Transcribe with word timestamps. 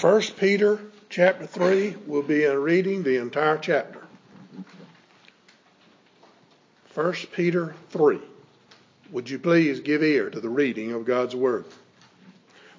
1 0.00 0.22
Peter 0.38 0.80
chapter 1.10 1.46
3, 1.46 1.94
we'll 2.06 2.22
be 2.22 2.44
in 2.44 2.56
reading 2.56 3.02
the 3.02 3.18
entire 3.18 3.58
chapter. 3.58 4.00
1 6.94 7.12
Peter 7.34 7.74
3. 7.90 8.18
Would 9.12 9.28
you 9.28 9.38
please 9.38 9.80
give 9.80 10.02
ear 10.02 10.30
to 10.30 10.40
the 10.40 10.48
reading 10.48 10.92
of 10.92 11.04
God's 11.04 11.36
Word? 11.36 11.66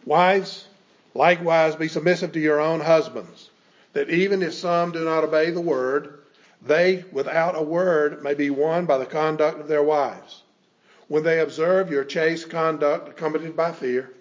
Wives, 0.04 0.66
likewise 1.14 1.76
be 1.76 1.90
submissive 1.90 2.32
to 2.32 2.40
your 2.40 2.60
own 2.60 2.80
husbands, 2.80 3.52
that 3.94 4.10
even 4.10 4.42
if 4.42 4.56
some 4.56 4.92
do 4.92 5.06
not 5.06 5.24
obey 5.24 5.52
the 5.52 5.62
Word, 5.62 6.22
they 6.64 7.06
without 7.12 7.56
a 7.56 7.62
word 7.62 8.24
may 8.24 8.34
be 8.34 8.50
won 8.50 8.88
by 8.88 8.98
the 8.98 9.06
conduct 9.06 9.60
of 9.60 9.68
their 9.68 9.84
wives. 9.84 10.42
When 11.08 11.22
they 11.24 11.40
observe 11.40 11.92
your 11.92 12.04
chaste 12.04 12.50
conduct 12.50 13.10
accompanied 13.10 13.56
by 13.56 13.74
fear, 13.74 14.12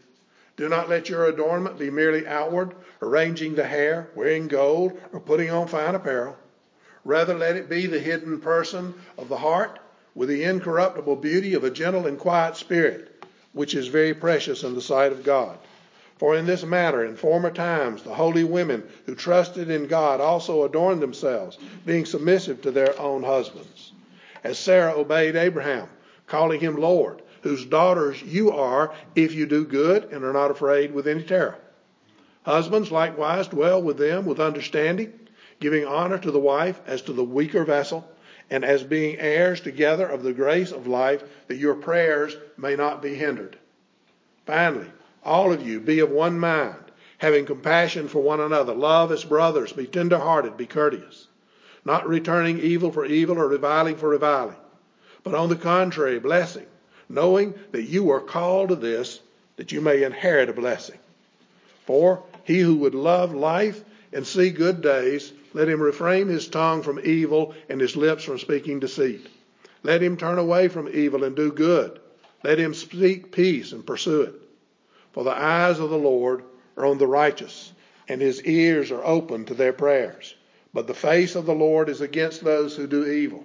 do 0.60 0.68
not 0.68 0.90
let 0.90 1.08
your 1.08 1.24
adornment 1.24 1.78
be 1.78 1.88
merely 1.88 2.26
outward, 2.26 2.74
arranging 3.00 3.54
the 3.54 3.64
hair, 3.64 4.10
wearing 4.14 4.46
gold, 4.46 4.92
or 5.10 5.18
putting 5.18 5.48
on 5.48 5.66
fine 5.66 5.94
apparel. 5.94 6.36
Rather, 7.02 7.32
let 7.32 7.56
it 7.56 7.70
be 7.70 7.86
the 7.86 7.98
hidden 7.98 8.38
person 8.38 8.92
of 9.16 9.30
the 9.30 9.38
heart, 9.38 9.78
with 10.14 10.28
the 10.28 10.44
incorruptible 10.44 11.16
beauty 11.16 11.54
of 11.54 11.64
a 11.64 11.70
gentle 11.70 12.06
and 12.06 12.18
quiet 12.18 12.56
spirit, 12.56 13.24
which 13.54 13.74
is 13.74 13.86
very 13.86 14.12
precious 14.12 14.62
in 14.62 14.74
the 14.74 14.82
sight 14.82 15.12
of 15.12 15.24
God. 15.24 15.56
For 16.18 16.36
in 16.36 16.44
this 16.44 16.62
matter, 16.62 17.06
in 17.06 17.16
former 17.16 17.50
times, 17.50 18.02
the 18.02 18.14
holy 18.14 18.44
women 18.44 18.82
who 19.06 19.14
trusted 19.14 19.70
in 19.70 19.86
God 19.86 20.20
also 20.20 20.64
adorned 20.64 21.00
themselves, 21.00 21.56
being 21.86 22.04
submissive 22.04 22.60
to 22.60 22.70
their 22.70 23.00
own 23.00 23.22
husbands. 23.22 23.92
As 24.44 24.58
Sarah 24.58 24.92
obeyed 24.92 25.36
Abraham, 25.36 25.88
calling 26.26 26.60
him 26.60 26.76
Lord, 26.76 27.22
whose 27.42 27.64
daughters 27.64 28.22
you 28.22 28.50
are 28.50 28.92
if 29.14 29.34
you 29.34 29.46
do 29.46 29.64
good 29.64 30.04
and 30.04 30.24
are 30.24 30.32
not 30.32 30.50
afraid 30.50 30.92
with 30.92 31.06
any 31.06 31.22
terror. 31.22 31.56
Husbands 32.42 32.90
likewise 32.90 33.48
dwell 33.48 33.82
with 33.82 33.98
them 33.98 34.24
with 34.26 34.40
understanding, 34.40 35.12
giving 35.60 35.84
honor 35.84 36.18
to 36.18 36.30
the 36.30 36.38
wife 36.38 36.80
as 36.86 37.02
to 37.02 37.12
the 37.12 37.24
weaker 37.24 37.64
vessel, 37.64 38.10
and 38.48 38.64
as 38.64 38.82
being 38.82 39.18
heirs 39.18 39.60
together 39.60 40.06
of 40.06 40.22
the 40.22 40.32
grace 40.32 40.72
of 40.72 40.86
life, 40.86 41.22
that 41.46 41.56
your 41.56 41.74
prayers 41.74 42.36
may 42.56 42.74
not 42.74 43.02
be 43.02 43.14
hindered. 43.14 43.56
Finally, 44.46 44.90
all 45.22 45.52
of 45.52 45.66
you 45.66 45.78
be 45.78 46.00
of 46.00 46.10
one 46.10 46.38
mind, 46.38 46.82
having 47.18 47.44
compassion 47.44 48.08
for 48.08 48.20
one 48.20 48.40
another. 48.40 48.74
Love 48.74 49.12
as 49.12 49.24
brothers, 49.24 49.72
be 49.72 49.86
tender-hearted, 49.86 50.56
be 50.56 50.66
courteous, 50.66 51.28
not 51.84 52.08
returning 52.08 52.58
evil 52.58 52.90
for 52.90 53.04
evil 53.04 53.38
or 53.38 53.46
reviling 53.46 53.96
for 53.96 54.08
reviling, 54.08 54.56
but 55.22 55.34
on 55.34 55.48
the 55.48 55.56
contrary, 55.56 56.18
blessing 56.18 56.66
knowing 57.10 57.52
that 57.72 57.82
you 57.82 58.10
are 58.10 58.20
called 58.20 58.70
to 58.70 58.76
this, 58.76 59.20
that 59.56 59.72
you 59.72 59.80
may 59.80 60.04
inherit 60.04 60.48
a 60.48 60.52
blessing. 60.52 60.98
For 61.84 62.22
he 62.44 62.60
who 62.60 62.76
would 62.76 62.94
love 62.94 63.34
life 63.34 63.82
and 64.12 64.26
see 64.26 64.50
good 64.50 64.80
days, 64.80 65.32
let 65.52 65.68
him 65.68 65.82
refrain 65.82 66.28
his 66.28 66.48
tongue 66.48 66.82
from 66.82 67.00
evil 67.04 67.54
and 67.68 67.80
his 67.80 67.96
lips 67.96 68.24
from 68.24 68.38
speaking 68.38 68.78
deceit. 68.78 69.26
Let 69.82 70.02
him 70.02 70.16
turn 70.16 70.38
away 70.38 70.68
from 70.68 70.88
evil 70.88 71.24
and 71.24 71.34
do 71.34 71.50
good. 71.50 71.98
Let 72.44 72.58
him 72.58 72.74
speak 72.74 73.32
peace 73.32 73.72
and 73.72 73.84
pursue 73.84 74.22
it. 74.22 74.34
For 75.12 75.24
the 75.24 75.36
eyes 75.36 75.80
of 75.80 75.90
the 75.90 75.98
Lord 75.98 76.44
are 76.76 76.86
on 76.86 76.98
the 76.98 77.06
righteous, 77.06 77.72
and 78.08 78.20
his 78.20 78.42
ears 78.44 78.90
are 78.90 79.04
open 79.04 79.44
to 79.46 79.54
their 79.54 79.72
prayers. 79.72 80.34
But 80.72 80.86
the 80.86 80.94
face 80.94 81.34
of 81.34 81.46
the 81.46 81.54
Lord 81.54 81.88
is 81.88 82.00
against 82.00 82.44
those 82.44 82.76
who 82.76 82.86
do 82.86 83.04
evil. 83.04 83.44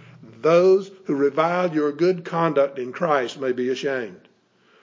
those 0.41 0.91
who 1.05 1.15
revile 1.15 1.73
your 1.73 1.91
good 1.91 2.25
conduct 2.25 2.79
in 2.79 2.91
Christ 2.91 3.39
may 3.39 3.51
be 3.51 3.69
ashamed. 3.69 4.27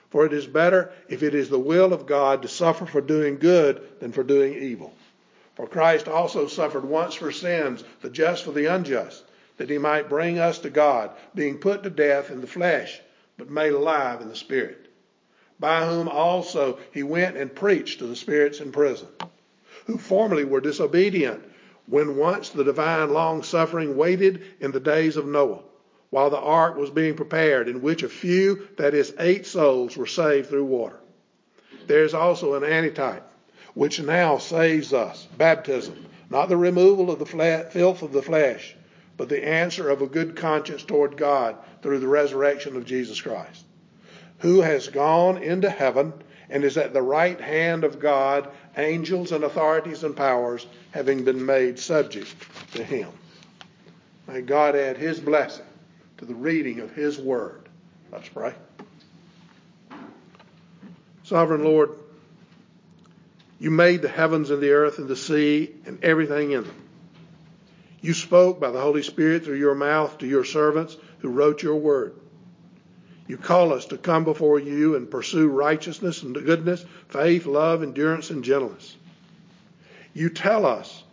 For 0.09 0.25
it 0.25 0.33
is 0.33 0.47
better 0.47 0.91
if 1.07 1.21
it 1.21 1.35
is 1.35 1.49
the 1.49 1.59
will 1.59 1.93
of 1.93 2.07
God 2.07 2.41
to 2.41 2.47
suffer 2.47 2.85
for 2.85 3.01
doing 3.01 3.37
good 3.37 3.81
than 3.99 4.11
for 4.11 4.23
doing 4.23 4.55
evil. 4.55 4.93
For 5.55 5.67
Christ 5.67 6.07
also 6.07 6.47
suffered 6.47 6.85
once 6.85 7.15
for 7.15 7.31
sins, 7.31 7.83
the 8.01 8.09
just 8.09 8.43
for 8.43 8.51
the 8.51 8.67
unjust, 8.67 9.23
that 9.57 9.69
he 9.69 9.77
might 9.77 10.09
bring 10.09 10.39
us 10.39 10.59
to 10.59 10.69
God, 10.69 11.11
being 11.35 11.57
put 11.57 11.83
to 11.83 11.89
death 11.89 12.31
in 12.31 12.41
the 12.41 12.47
flesh, 12.47 13.01
but 13.37 13.49
made 13.49 13.73
alive 13.73 14.21
in 14.21 14.29
the 14.29 14.35
Spirit. 14.35 14.87
By 15.59 15.85
whom 15.85 16.07
also 16.07 16.79
he 16.91 17.03
went 17.03 17.35
and 17.35 17.53
preached 17.53 17.99
to 17.99 18.07
the 18.07 18.15
spirits 18.15 18.61
in 18.61 18.71
prison, 18.71 19.09
who 19.85 19.97
formerly 19.97 20.45
were 20.45 20.61
disobedient 20.61 21.43
when 21.89 22.15
once 22.17 22.49
the 22.49 22.63
divine 22.63 23.11
long 23.11 23.41
suffering 23.41 23.97
waited 23.97 24.43
in 24.59 24.71
the 24.71 24.79
days 24.79 25.17
of 25.17 25.25
Noah, 25.25 25.63
while 26.11 26.29
the 26.29 26.37
ark 26.37 26.77
was 26.77 26.89
being 26.89 27.15
prepared, 27.15 27.67
in 27.67 27.81
which 27.81 28.03
a 28.03 28.09
few, 28.09 28.67
that 28.77 28.93
is, 28.93 29.13
eight 29.19 29.45
souls, 29.45 29.97
were 29.97 30.05
saved 30.05 30.49
through 30.49 30.65
water. 30.65 30.99
There 31.87 32.03
is 32.03 32.13
also 32.13 32.53
an 32.53 32.63
antitype, 32.63 33.23
which 33.73 34.01
now 34.01 34.37
saves 34.37 34.93
us 34.93 35.27
baptism, 35.37 36.05
not 36.29 36.49
the 36.49 36.57
removal 36.57 37.09
of 37.09 37.19
the 37.19 37.67
filth 37.71 38.01
of 38.03 38.13
the 38.13 38.21
flesh, 38.21 38.75
but 39.17 39.29
the 39.29 39.45
answer 39.45 39.89
of 39.89 40.01
a 40.01 40.07
good 40.07 40.35
conscience 40.35 40.83
toward 40.83 41.17
God 41.17 41.55
through 41.81 41.99
the 41.99 42.07
resurrection 42.07 42.75
of 42.75 42.85
Jesus 42.85 43.19
Christ, 43.19 43.65
who 44.39 44.61
has 44.61 44.87
gone 44.87 45.41
into 45.41 45.69
heaven 45.69 46.13
and 46.49 46.63
is 46.63 46.77
at 46.77 46.93
the 46.93 47.01
right 47.01 47.39
hand 47.39 47.83
of 47.83 47.99
God, 47.99 48.49
angels 48.77 49.31
and 49.31 49.43
authorities 49.43 50.03
and 50.03 50.15
powers 50.15 50.65
having 50.91 51.23
been 51.23 51.45
made 51.45 51.79
subject 51.79 52.33
to 52.73 52.83
him. 52.83 53.09
May 54.27 54.41
God 54.41 54.75
add 54.75 54.97
his 54.97 55.19
blessing 55.19 55.65
to 56.17 56.25
the 56.25 56.35
reading 56.35 56.79
of 56.79 56.91
his 56.91 57.17
word. 57.17 57.67
Let's 58.11 58.29
pray. 58.29 58.53
Sovereign 61.23 61.63
Lord, 61.63 61.91
you 63.59 63.71
made 63.71 64.01
the 64.01 64.09
heavens 64.09 64.49
and 64.49 64.61
the 64.61 64.71
earth 64.71 64.99
and 64.99 65.07
the 65.07 65.15
sea 65.15 65.73
and 65.85 66.03
everything 66.03 66.51
in 66.51 66.63
them. 66.63 66.75
You 68.01 68.13
spoke 68.13 68.59
by 68.59 68.71
the 68.71 68.79
Holy 68.79 69.03
Spirit 69.03 69.43
through 69.43 69.57
your 69.57 69.75
mouth 69.75 70.17
to 70.19 70.27
your 70.27 70.45
servants 70.45 70.95
who 71.19 71.29
wrote 71.29 71.61
your 71.61 71.75
word. 71.75 72.18
You 73.29 73.37
call 73.37 73.71
us 73.73 73.85
to 73.85 73.97
come 73.99 74.23
before 74.23 74.57
you 74.59 74.95
and 74.95 75.09
pursue 75.09 75.49
righteousness 75.49 76.23
and 76.23 76.33
goodness, 76.33 76.83
faith, 77.09 77.45
love, 77.45 77.83
endurance, 77.83 78.31
and 78.31 78.43
gentleness. 78.43 78.97
You 80.15 80.29
tell 80.29 80.65
us 80.65 81.03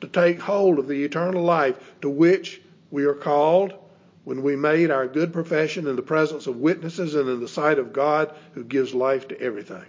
to 0.00 0.06
take 0.06 0.38
hold 0.38 0.78
of 0.78 0.86
the 0.86 1.02
eternal 1.02 1.42
life 1.42 1.76
to 2.02 2.08
which 2.08 2.62
we 2.92 3.06
are 3.06 3.14
called 3.14 3.74
when 4.22 4.44
we 4.44 4.54
made 4.54 4.92
our 4.92 5.08
good 5.08 5.32
profession 5.32 5.88
in 5.88 5.96
the 5.96 6.02
presence 6.02 6.46
of 6.46 6.58
witnesses 6.58 7.16
and 7.16 7.28
in 7.28 7.40
the 7.40 7.48
sight 7.48 7.80
of 7.80 7.92
God 7.92 8.32
who 8.52 8.62
gives 8.62 8.94
life 8.94 9.26
to 9.26 9.40
everything. 9.40 9.84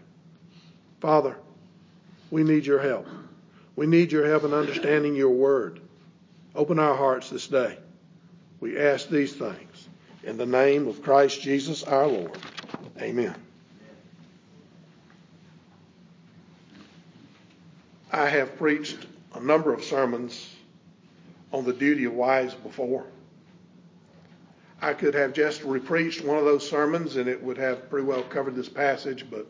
Father, 1.02 1.38
we 2.32 2.44
need 2.44 2.66
your 2.66 2.80
help. 2.80 3.06
We 3.76 3.86
need 3.86 4.12
your 4.12 4.26
help 4.26 4.44
in 4.44 4.56
understanding 4.56 5.14
your 5.16 5.30
word. 5.30 5.82
Open 6.56 6.80
our 6.80 6.96
hearts 6.96 7.30
this 7.30 7.46
day. 7.46 7.78
We 8.60 8.80
ask 8.80 9.08
these 9.08 9.34
things 9.34 9.88
in 10.26 10.38
the 10.38 10.46
name 10.46 10.88
of 10.88 11.04
Christ 11.04 11.42
Jesus 11.42 11.84
our 11.84 12.08
Lord. 12.08 12.38
Amen. 13.00 13.36
I 18.12 18.28
have 18.28 18.58
preached 18.58 18.98
a 19.36 19.40
number 19.40 19.72
of 19.72 19.84
sermons 19.84 20.56
on 21.54 21.64
the 21.64 21.74
duty 21.74 22.06
of 22.06 22.14
wives 22.14 22.56
before. 22.56 23.06
I 24.82 24.94
could 24.94 25.14
have 25.14 25.34
just 25.34 25.64
repreached 25.64 26.24
one 26.24 26.38
of 26.38 26.46
those 26.46 26.68
sermons 26.68 27.18
and 27.18 27.30
it 27.30 27.42
would 27.42 27.58
have 27.58 27.90
pretty 27.90 28.08
well 28.08 28.24
covered 28.24 28.56
this 28.56 28.70
passage, 28.70 29.26
but 29.30 29.46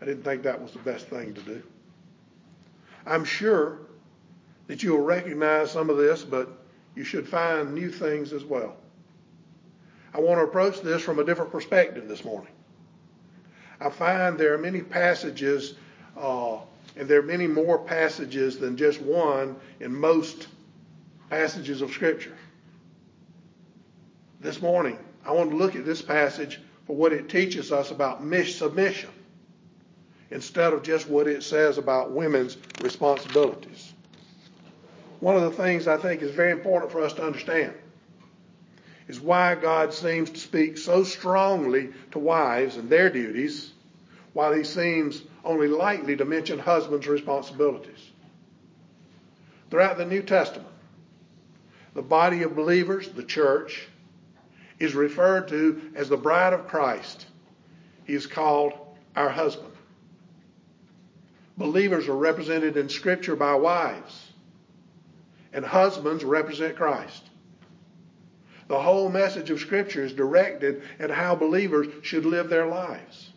I 0.00 0.06
didn't 0.06 0.24
think 0.24 0.42
that 0.42 0.60
was 0.60 0.72
the 0.72 0.78
best 0.78 1.06
thing 1.08 1.34
to 1.34 1.40
do. 1.42 1.62
I'm 3.04 3.24
sure 3.24 3.78
that 4.68 4.82
you'll 4.82 5.00
recognize 5.02 5.70
some 5.70 5.90
of 5.90 5.98
this, 5.98 6.24
but 6.24 6.48
you 6.94 7.04
should 7.04 7.28
find 7.28 7.74
new 7.74 7.90
things 7.90 8.32
as 8.32 8.44
well. 8.44 8.76
I 10.14 10.20
want 10.20 10.38
to 10.38 10.44
approach 10.44 10.82
this 10.82 11.02
from 11.02 11.18
a 11.18 11.24
different 11.24 11.50
perspective 11.50 12.06
this 12.06 12.24
morning. 12.24 12.52
I 13.80 13.88
find 13.90 14.38
there 14.38 14.54
are 14.54 14.58
many 14.58 14.82
passages, 14.82 15.74
uh, 16.16 16.58
and 16.96 17.08
there 17.08 17.18
are 17.20 17.24
many 17.24 17.46
more 17.46 17.78
passages 17.78 18.58
than 18.58 18.76
just 18.76 19.00
one 19.00 19.56
in 19.80 19.94
most 19.94 20.48
passages 21.30 21.80
of 21.80 21.90
Scripture. 21.90 22.36
This 24.40 24.60
morning, 24.60 24.98
I 25.24 25.32
want 25.32 25.50
to 25.50 25.56
look 25.56 25.76
at 25.76 25.86
this 25.86 26.02
passage 26.02 26.60
for 26.86 26.94
what 26.94 27.12
it 27.12 27.28
teaches 27.28 27.72
us 27.72 27.90
about 27.90 28.22
submission 28.44 29.10
instead 30.30 30.72
of 30.72 30.82
just 30.82 31.08
what 31.08 31.26
it 31.26 31.42
says 31.42 31.78
about 31.78 32.10
women's 32.10 32.56
responsibilities. 32.82 33.92
one 35.20 35.36
of 35.36 35.42
the 35.42 35.62
things 35.62 35.86
I 35.86 35.96
think 35.96 36.22
is 36.22 36.32
very 36.32 36.50
important 36.50 36.90
for 36.90 37.02
us 37.02 37.12
to 37.14 37.24
understand 37.24 37.72
is 39.12 39.20
why 39.20 39.54
God 39.54 39.92
seems 39.92 40.30
to 40.30 40.40
speak 40.40 40.78
so 40.78 41.04
strongly 41.04 41.90
to 42.12 42.18
wives 42.18 42.78
and 42.78 42.88
their 42.88 43.10
duties 43.10 43.70
while 44.32 44.54
he 44.54 44.64
seems 44.64 45.22
only 45.44 45.68
lightly 45.68 46.16
to 46.16 46.24
mention 46.24 46.58
husbands' 46.58 47.06
responsibilities. 47.06 48.10
Throughout 49.68 49.98
the 49.98 50.06
New 50.06 50.22
Testament, 50.22 50.72
the 51.92 52.00
body 52.00 52.42
of 52.42 52.56
believers, 52.56 53.06
the 53.10 53.22
church, 53.22 53.86
is 54.78 54.94
referred 54.94 55.48
to 55.48 55.92
as 55.94 56.08
the 56.08 56.16
bride 56.16 56.54
of 56.54 56.66
Christ. 56.66 57.26
He 58.04 58.14
is 58.14 58.26
called 58.26 58.72
our 59.14 59.28
husband. 59.28 59.74
Believers 61.58 62.08
are 62.08 62.16
represented 62.16 62.78
in 62.78 62.88
Scripture 62.88 63.36
by 63.36 63.56
wives, 63.56 64.32
and 65.52 65.66
husbands 65.66 66.24
represent 66.24 66.76
Christ. 66.76 67.28
The 68.72 68.80
whole 68.80 69.10
message 69.10 69.50
of 69.50 69.60
Scripture 69.60 70.02
is 70.02 70.14
directed 70.14 70.80
at 70.98 71.10
how 71.10 71.34
believers 71.34 71.88
should 72.00 72.24
live 72.24 72.48
their 72.48 72.64
lives. 72.64 73.28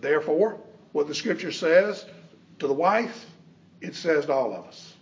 Therefore, 0.00 0.58
what 0.90 1.06
the 1.06 1.14
Scripture 1.14 1.52
says 1.52 2.04
to 2.58 2.66
the 2.66 2.72
wife, 2.72 3.24
it 3.80 3.94
says 3.94 4.26
to 4.26 4.32
all 4.32 4.52
of 4.52 4.64
us. 4.64 4.94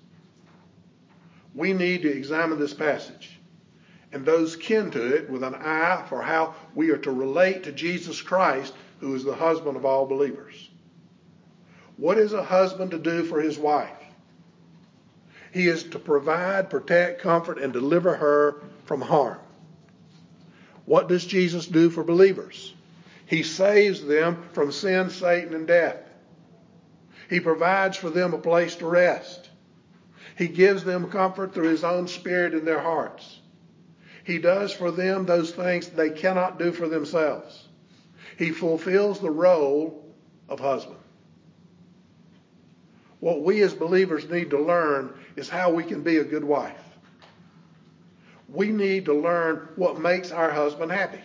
We 1.54 1.72
need 1.72 2.02
to 2.02 2.12
examine 2.14 2.58
this 2.58 2.74
passage 2.74 3.40
and 4.12 4.26
those 4.26 4.56
kin 4.56 4.90
to 4.90 5.16
it 5.16 5.30
with 5.30 5.42
an 5.42 5.54
eye 5.54 6.04
for 6.10 6.20
how 6.20 6.54
we 6.74 6.90
are 6.90 6.98
to 6.98 7.12
relate 7.12 7.62
to 7.62 7.72
Jesus 7.72 8.20
Christ, 8.20 8.74
who 8.98 9.14
is 9.14 9.24
the 9.24 9.34
husband 9.34 9.78
of 9.78 9.86
all 9.86 10.04
believers. 10.04 10.68
What 11.96 12.18
is 12.18 12.34
a 12.34 12.44
husband 12.44 12.90
to 12.90 12.98
do 12.98 13.24
for 13.24 13.40
his 13.40 13.58
wife? 13.58 13.99
He 15.52 15.66
is 15.66 15.82
to 15.84 15.98
provide, 15.98 16.70
protect, 16.70 17.22
comfort, 17.22 17.58
and 17.58 17.72
deliver 17.72 18.14
her 18.14 18.62
from 18.84 19.00
harm. 19.00 19.38
What 20.84 21.08
does 21.08 21.24
Jesus 21.24 21.66
do 21.66 21.90
for 21.90 22.04
believers? 22.04 22.74
He 23.26 23.42
saves 23.42 24.04
them 24.04 24.44
from 24.52 24.72
sin, 24.72 25.10
Satan, 25.10 25.54
and 25.54 25.66
death. 25.66 25.98
He 27.28 27.40
provides 27.40 27.96
for 27.96 28.10
them 28.10 28.34
a 28.34 28.38
place 28.38 28.74
to 28.76 28.86
rest. 28.86 29.48
He 30.36 30.48
gives 30.48 30.84
them 30.84 31.10
comfort 31.10 31.54
through 31.54 31.68
His 31.68 31.84
own 31.84 32.08
Spirit 32.08 32.54
in 32.54 32.64
their 32.64 32.80
hearts. 32.80 33.38
He 34.24 34.38
does 34.38 34.72
for 34.72 34.90
them 34.90 35.26
those 35.26 35.52
things 35.52 35.88
they 35.88 36.10
cannot 36.10 36.58
do 36.58 36.72
for 36.72 36.88
themselves. 36.88 37.68
He 38.38 38.50
fulfills 38.50 39.20
the 39.20 39.30
role 39.30 40.14
of 40.48 40.60
husband. 40.60 40.99
What 43.20 43.42
we 43.42 43.62
as 43.62 43.74
believers 43.74 44.28
need 44.28 44.50
to 44.50 44.58
learn 44.58 45.12
is 45.36 45.48
how 45.48 45.70
we 45.70 45.84
can 45.84 46.02
be 46.02 46.16
a 46.16 46.24
good 46.24 46.44
wife. 46.44 46.82
We 48.48 48.68
need 48.68 49.04
to 49.04 49.14
learn 49.14 49.68
what 49.76 50.00
makes 50.00 50.32
our 50.32 50.50
husband 50.50 50.90
happy. 50.90 51.20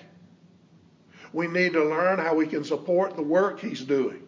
We 1.34 1.48
need 1.48 1.74
to 1.74 1.84
learn 1.84 2.20
how 2.20 2.36
we 2.36 2.48
can 2.48 2.64
support 2.64 3.16
the 3.16 3.24
work 3.24 3.60
he's 3.60 3.82
doing. 3.82 4.22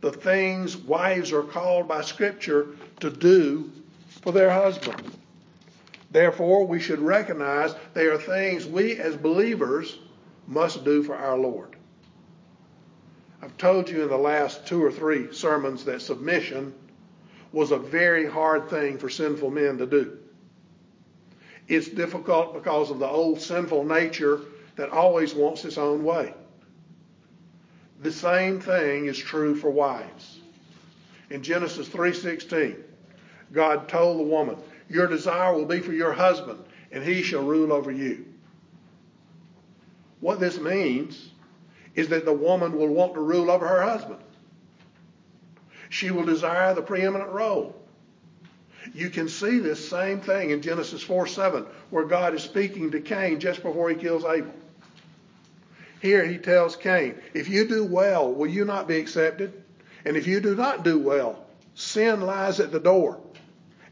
The 0.00 0.12
things 0.12 0.76
wives 0.76 1.32
are 1.32 1.44
called 1.44 1.86
by 1.86 2.02
Scripture 2.02 2.68
to 3.00 3.10
do 3.10 3.70
for 4.22 4.32
their 4.32 4.50
husband. 4.50 5.16
Therefore, 6.10 6.66
we 6.66 6.80
should 6.80 6.98
recognize 6.98 7.74
they 7.94 8.06
are 8.06 8.18
things 8.18 8.66
we 8.66 8.96
as 8.96 9.16
believers 9.16 9.98
must 10.46 10.84
do 10.84 11.02
for 11.02 11.16
our 11.16 11.38
Lord. 11.38 11.71
I've 13.42 13.56
told 13.58 13.90
you 13.90 14.02
in 14.02 14.08
the 14.08 14.16
last 14.16 14.66
two 14.66 14.84
or 14.84 14.92
three 14.92 15.32
sermons 15.32 15.84
that 15.86 16.00
submission 16.00 16.72
was 17.50 17.72
a 17.72 17.76
very 17.76 18.24
hard 18.24 18.70
thing 18.70 18.98
for 18.98 19.10
sinful 19.10 19.50
men 19.50 19.78
to 19.78 19.86
do. 19.86 20.18
It's 21.66 21.88
difficult 21.88 22.54
because 22.54 22.90
of 22.90 23.00
the 23.00 23.08
old 23.08 23.40
sinful 23.40 23.84
nature 23.84 24.40
that 24.76 24.90
always 24.90 25.34
wants 25.34 25.64
its 25.64 25.76
own 25.76 26.04
way. 26.04 26.32
The 28.00 28.12
same 28.12 28.60
thing 28.60 29.06
is 29.06 29.18
true 29.18 29.56
for 29.56 29.70
wives. 29.70 30.38
In 31.28 31.42
Genesis 31.42 31.88
3:16, 31.88 32.76
God 33.52 33.88
told 33.88 34.20
the 34.20 34.24
woman, 34.24 34.56
"Your 34.88 35.08
desire 35.08 35.52
will 35.52 35.66
be 35.66 35.80
for 35.80 35.92
your 35.92 36.12
husband, 36.12 36.60
and 36.92 37.02
he 37.02 37.22
shall 37.22 37.44
rule 37.44 37.72
over 37.72 37.90
you." 37.90 38.24
What 40.20 40.38
this 40.38 40.60
means 40.60 41.31
is 41.94 42.08
that 42.08 42.24
the 42.24 42.32
woman 42.32 42.76
will 42.76 42.88
want 42.88 43.14
to 43.14 43.20
rule 43.20 43.50
over 43.50 43.66
her 43.66 43.82
husband. 43.82 44.20
She 45.88 46.10
will 46.10 46.24
desire 46.24 46.74
the 46.74 46.82
preeminent 46.82 47.30
role. 47.30 47.76
You 48.94 49.10
can 49.10 49.28
see 49.28 49.58
this 49.58 49.88
same 49.88 50.20
thing 50.20 50.50
in 50.50 50.62
Genesis 50.62 51.02
4 51.02 51.26
7, 51.26 51.66
where 51.90 52.04
God 52.04 52.34
is 52.34 52.42
speaking 52.42 52.90
to 52.92 53.00
Cain 53.00 53.40
just 53.40 53.62
before 53.62 53.90
he 53.90 53.96
kills 53.96 54.24
Abel. 54.24 54.52
Here 56.00 56.26
he 56.26 56.38
tells 56.38 56.74
Cain, 56.76 57.14
If 57.32 57.48
you 57.48 57.68
do 57.68 57.84
well, 57.84 58.32
will 58.32 58.48
you 58.48 58.64
not 58.64 58.88
be 58.88 58.96
accepted? 58.96 59.62
And 60.04 60.16
if 60.16 60.26
you 60.26 60.40
do 60.40 60.56
not 60.56 60.82
do 60.82 60.98
well, 60.98 61.46
sin 61.74 62.22
lies 62.22 62.58
at 62.58 62.72
the 62.72 62.80
door, 62.80 63.20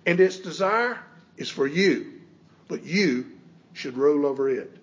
and 0.04 0.18
its 0.18 0.38
desire 0.38 0.98
is 1.36 1.48
for 1.48 1.66
you, 1.66 2.20
but 2.66 2.84
you 2.84 3.26
should 3.74 3.96
rule 3.96 4.26
over 4.26 4.48
it. 4.48 4.76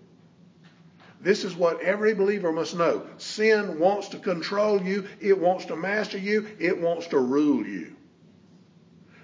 This 1.22 1.44
is 1.44 1.56
what 1.56 1.82
every 1.82 2.14
believer 2.14 2.52
must 2.52 2.76
know. 2.76 3.06
Sin 3.18 3.80
wants 3.80 4.10
to 4.10 4.20
control 4.20 4.82
you, 4.82 5.06
it 5.20 5.38
wants 5.38 5.66
to 5.66 5.76
master 5.76 6.18
you, 6.18 6.48
it 6.60 6.80
wants 6.80 7.08
to 7.08 7.20
rule 7.20 7.66
you. 7.66 7.96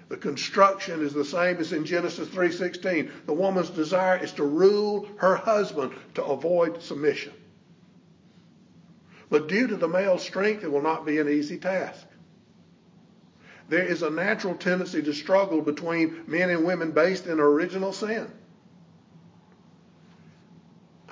The 0.08 0.16
construction 0.16 1.02
is 1.02 1.14
the 1.14 1.24
same 1.24 1.56
as 1.56 1.72
in 1.72 1.84
Genesis 1.84 2.28
3:16. 2.28 3.10
The 3.26 3.32
woman's 3.32 3.70
desire 3.70 4.22
is 4.22 4.32
to 4.32 4.44
rule 4.44 5.08
her 5.16 5.36
husband 5.36 5.92
to 6.14 6.24
avoid 6.24 6.82
submission. 6.82 7.32
But 9.30 9.48
due 9.48 9.66
to 9.66 9.76
the 9.76 9.88
male's 9.88 10.22
strength, 10.22 10.62
it 10.62 10.70
will 10.70 10.82
not 10.82 11.06
be 11.06 11.18
an 11.18 11.28
easy 11.28 11.56
task. 11.56 12.06
There 13.68 13.82
is 13.82 14.02
a 14.02 14.10
natural 14.10 14.54
tendency 14.54 15.02
to 15.02 15.14
struggle 15.14 15.62
between 15.62 16.22
men 16.26 16.50
and 16.50 16.64
women 16.64 16.90
based 16.90 17.26
in 17.26 17.40
original 17.40 17.92
sin. 17.92 18.30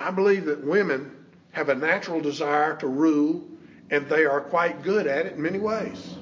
I 0.03 0.11
believe 0.11 0.45
that 0.45 0.61
women 0.65 1.15
have 1.51 1.69
a 1.69 1.75
natural 1.75 2.19
desire 2.19 2.75
to 2.77 2.87
rule, 2.87 3.47
and 3.89 4.05
they 4.09 4.25
are 4.25 4.41
quite 4.41 4.83
good 4.83 5.07
at 5.07 5.25
it 5.25 5.35
in 5.35 5.41
many 5.41 5.59
ways. 5.59 6.15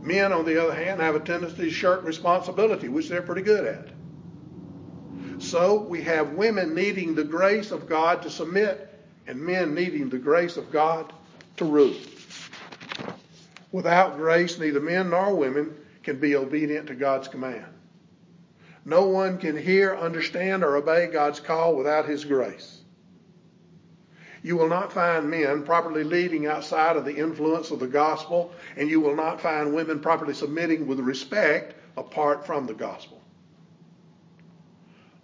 Men, 0.00 0.32
on 0.32 0.44
the 0.44 0.60
other 0.60 0.74
hand, 0.74 1.00
have 1.00 1.14
a 1.14 1.20
tendency 1.20 1.66
to 1.66 1.70
shirk 1.70 2.04
responsibility, 2.04 2.88
which 2.88 3.08
they're 3.08 3.22
pretty 3.22 3.42
good 3.42 3.64
at. 3.64 5.40
So 5.40 5.82
we 5.82 6.02
have 6.02 6.32
women 6.32 6.74
needing 6.74 7.14
the 7.14 7.22
grace 7.22 7.70
of 7.70 7.88
God 7.88 8.22
to 8.22 8.30
submit, 8.30 8.92
and 9.28 9.40
men 9.40 9.72
needing 9.72 10.08
the 10.08 10.18
grace 10.18 10.56
of 10.56 10.72
God 10.72 11.12
to 11.58 11.64
rule. 11.64 11.94
Without 13.70 14.16
grace, 14.16 14.58
neither 14.58 14.80
men 14.80 15.10
nor 15.10 15.32
women 15.32 15.76
can 16.02 16.18
be 16.18 16.34
obedient 16.34 16.88
to 16.88 16.96
God's 16.96 17.28
command. 17.28 17.66
No 18.84 19.06
one 19.06 19.38
can 19.38 19.56
hear, 19.56 19.94
understand, 19.94 20.64
or 20.64 20.76
obey 20.76 21.06
God's 21.06 21.40
call 21.40 21.76
without 21.76 22.06
His 22.08 22.24
grace. 22.24 22.80
You 24.42 24.56
will 24.56 24.68
not 24.68 24.92
find 24.92 25.30
men 25.30 25.62
properly 25.62 26.02
leading 26.02 26.46
outside 26.46 26.96
of 26.96 27.04
the 27.04 27.14
influence 27.14 27.70
of 27.70 27.78
the 27.78 27.86
gospel, 27.86 28.52
and 28.76 28.88
you 28.88 29.00
will 29.00 29.14
not 29.14 29.40
find 29.40 29.72
women 29.72 30.00
properly 30.00 30.34
submitting 30.34 30.88
with 30.88 30.98
respect 30.98 31.74
apart 31.96 32.44
from 32.44 32.66
the 32.66 32.74
gospel. 32.74 33.22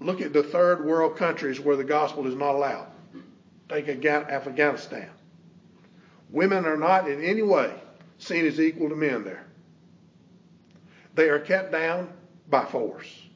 Look 0.00 0.20
at 0.20 0.32
the 0.32 0.44
third 0.44 0.84
world 0.84 1.16
countries 1.16 1.58
where 1.58 1.76
the 1.76 1.82
gospel 1.82 2.28
is 2.28 2.36
not 2.36 2.54
allowed. 2.54 2.86
Take 3.68 3.88
Afghanistan. 3.88 5.10
Women 6.30 6.64
are 6.64 6.76
not 6.76 7.10
in 7.10 7.22
any 7.22 7.42
way 7.42 7.74
seen 8.18 8.46
as 8.46 8.60
equal 8.60 8.88
to 8.88 8.96
men 8.96 9.24
there. 9.24 9.44
They 11.14 11.28
are 11.28 11.40
kept 11.40 11.72
down 11.72 12.12
by 12.48 12.64
force. 12.64 13.27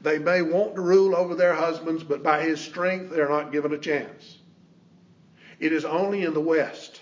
They 0.00 0.18
may 0.18 0.42
want 0.42 0.76
to 0.76 0.80
rule 0.80 1.14
over 1.14 1.34
their 1.34 1.54
husbands, 1.54 2.04
but 2.04 2.22
by 2.22 2.42
his 2.42 2.60
strength, 2.60 3.10
they're 3.10 3.28
not 3.28 3.52
given 3.52 3.72
a 3.72 3.78
chance. 3.78 4.38
It 5.58 5.72
is 5.72 5.84
only 5.84 6.22
in 6.22 6.34
the 6.34 6.40
West, 6.40 7.00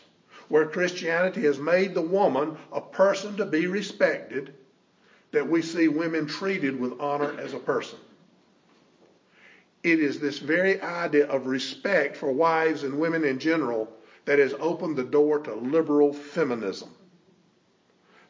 where 0.49 0.67
Christianity 0.67 1.43
has 1.43 1.59
made 1.59 1.95
the 1.95 2.00
woman 2.00 2.57
a 2.73 2.81
person 2.81 3.37
to 3.37 3.45
be 3.45 3.67
respected, 3.67 4.55
that 5.33 5.47
we 5.47 5.61
see 5.61 5.88
women 5.88 6.26
treated 6.26 6.79
with 6.81 6.99
honor 7.00 7.38
as 7.38 7.53
a 7.53 7.59
person. 7.59 7.99
It 9.83 10.00
is 10.00 10.19
this 10.19 10.38
very 10.38 10.81
idea 10.81 11.26
of 11.26 11.47
respect 11.47 12.17
for 12.17 12.33
wives 12.33 12.83
and 12.83 12.99
women 12.99 13.25
in 13.25 13.38
general 13.38 13.93
that 14.25 14.38
has 14.38 14.55
opened 14.59 14.97
the 14.97 15.05
door 15.05 15.38
to 15.41 15.55
liberal 15.55 16.12
feminism. 16.12 16.91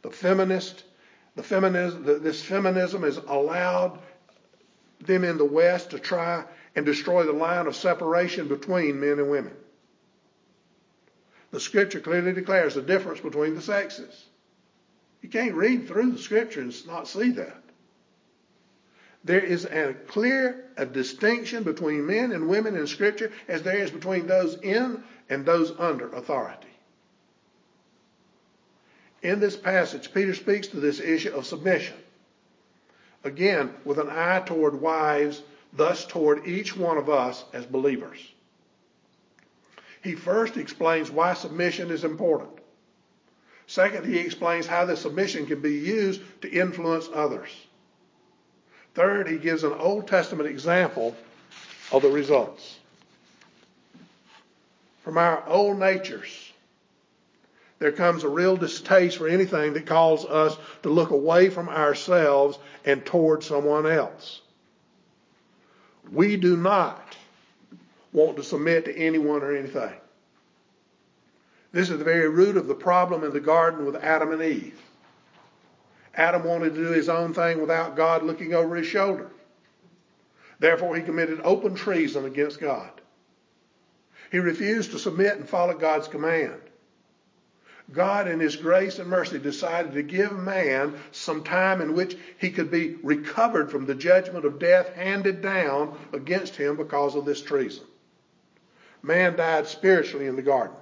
The 0.03 0.11
feminist, 0.11 0.85
the 1.37 1.43
feminism, 1.43 2.23
this 2.23 2.43
feminism 2.43 3.03
has 3.03 3.19
allowed 3.29 3.99
them 5.01 5.25
in 5.25 5.39
the 5.39 5.45
West 5.45 5.91
to 5.91 5.99
try 5.99 6.45
and 6.75 6.87
destroy 6.87 7.25
the 7.25 7.33
line 7.33 7.67
of 7.67 7.77
separation 7.77 8.49
between 8.49 9.01
men 9.01 9.19
and 9.19 9.31
women. 9.31 9.55
The 11.51 11.61
scripture 11.61 12.01
clearly 12.01 12.33
declares 12.33 12.75
the 12.75 12.83
difference 12.83 13.21
between 13.21 13.55
the 13.55 13.63
sexes. 13.63 14.27
You 15.23 15.29
can't 15.29 15.55
read 15.55 15.89
through 15.89 16.13
the 16.13 16.19
scripture 16.19 16.61
and 16.61 16.87
not 16.87 17.09
see 17.09 17.31
that. 17.33 17.63
There 19.25 19.41
is 19.41 19.65
a 19.65 19.95
clear 20.07 20.67
a 20.77 20.87
distinction 20.87 21.65
between 21.65 22.07
men 22.07 22.33
and 22.33 22.49
women 22.49 22.77
in 22.77 22.87
scripture 22.87 23.33
as 23.49 23.63
there 23.63 23.79
is 23.79 23.91
between 23.91 24.27
those 24.27 24.57
in 24.57 25.03
and 25.29 25.45
those 25.45 25.73
under 25.79 26.09
authority. 26.11 26.69
In 29.23 29.41
this 29.41 29.57
passage, 29.57 30.15
Peter 30.15 30.35
speaks 30.35 30.69
to 30.69 30.77
this 30.79 31.01
issue 31.01 31.35
of 31.35 31.47
submission. 31.47 31.97
Again, 33.27 33.75
with 33.85 33.99
an 33.99 34.09
eye 34.09 34.41
toward 34.47 34.81
wives, 34.81 35.43
thus 35.73 36.07
toward 36.07 36.47
each 36.47 36.77
one 36.77 36.97
of 36.97 37.11
us 37.11 37.45
as 37.53 37.67
believers. 37.67 38.21
He 40.01 40.15
first 40.15 40.57
explains 40.57 41.11
why 41.11 41.35
submission 41.35 41.91
is 41.91 42.05
important. 42.05 42.51
Second, 43.67 44.07
he 44.07 44.21
explains 44.21 44.69
how 44.69 44.85
the 44.85 44.97
submission 44.97 45.45
can 45.45 45.61
be 45.61 45.75
used 45.75 46.21
to 46.43 46.49
influence 46.49 47.09
others. 47.13 47.51
Third, 48.95 49.29
he 49.29 49.39
gives 49.39 49.65
an 49.65 49.73
Old 49.73 50.07
Testament 50.07 50.49
example 50.49 51.17
of 51.91 52.03
the 52.03 52.11
results. 52.11 52.79
From 55.03 55.19
our 55.19 55.45
old 55.49 55.81
natures, 55.81 56.46
there 57.79 57.93
comes 57.93 58.25
a 58.25 58.29
real 58.29 58.57
distaste 58.57 59.19
for 59.19 59.29
anything 59.29 59.75
that 59.75 59.87
calls 59.87 60.25
us 60.25 60.57
to 60.83 60.89
look 60.89 61.11
away 61.11 61.51
from 61.51 61.69
ourselves 61.69 62.59
and 62.85 63.05
toward 63.05 63.43
someone 63.43 63.87
else. 63.87 64.41
We 66.11 66.37
do 66.37 66.57
not 66.57 67.17
want 68.13 68.37
to 68.37 68.43
submit 68.43 68.87
to 68.87 68.97
anyone 68.97 69.43
or 69.43 69.55
anything. 69.55 69.93
This 71.73 71.91
is 71.91 71.99
the 71.99 72.05
very 72.05 72.29
root 72.29 72.57
of 72.57 72.69
the 72.69 72.75
problem 72.75 73.25
in 73.25 73.33
the 73.33 73.41
garden 73.41 73.85
with 73.85 73.97
Adam 73.97 74.33
and 74.33 74.43
Eve. 74.43 74.81
Adam 76.15 76.45
wanted 76.45 76.75
to 76.75 76.83
do 76.83 76.93
his 76.93 77.11
own 77.11 77.35
thing 77.35 77.61
without 77.61 77.97
God 77.97 78.23
looking 78.23 78.55
over 78.55 78.77
his 78.77 78.87
shoulder. 78.87 79.31
Therefore, 80.59 80.97
he 80.97 81.03
committed 81.03 81.41
open 81.45 81.75
treason 81.75 82.25
against 82.25 82.61
God. 82.61 82.91
He 84.33 84.39
refused 84.39 84.93
to 84.93 84.99
submit 84.99 85.37
and 85.37 85.47
follow 85.47 85.75
God's 85.75 86.09
command. 86.09 86.61
God, 87.93 88.27
in 88.27 88.41
His 88.41 88.57
grace 88.57 88.99
and 88.99 89.09
mercy, 89.09 89.39
decided 89.39 89.93
to 89.93 90.03
give 90.03 90.33
man 90.33 90.95
some 91.13 91.45
time 91.45 91.81
in 91.81 91.95
which 91.95 92.17
he 92.39 92.51
could 92.51 92.71
be 92.71 92.97
recovered 93.03 93.71
from 93.71 93.87
the 93.87 93.95
judgment 93.95 94.45
of 94.45 94.59
death 94.59 94.93
handed 94.95 95.41
down 95.41 95.97
against 96.13 96.57
him 96.57 96.77
because 96.77 97.15
of 97.15 97.25
this 97.25 97.41
treason. 97.41 97.85
Man 99.03 99.37
died 99.37 99.69
spiritually 99.69 100.27
in 100.27 100.35
the 100.35 100.43
garden. 100.43 100.77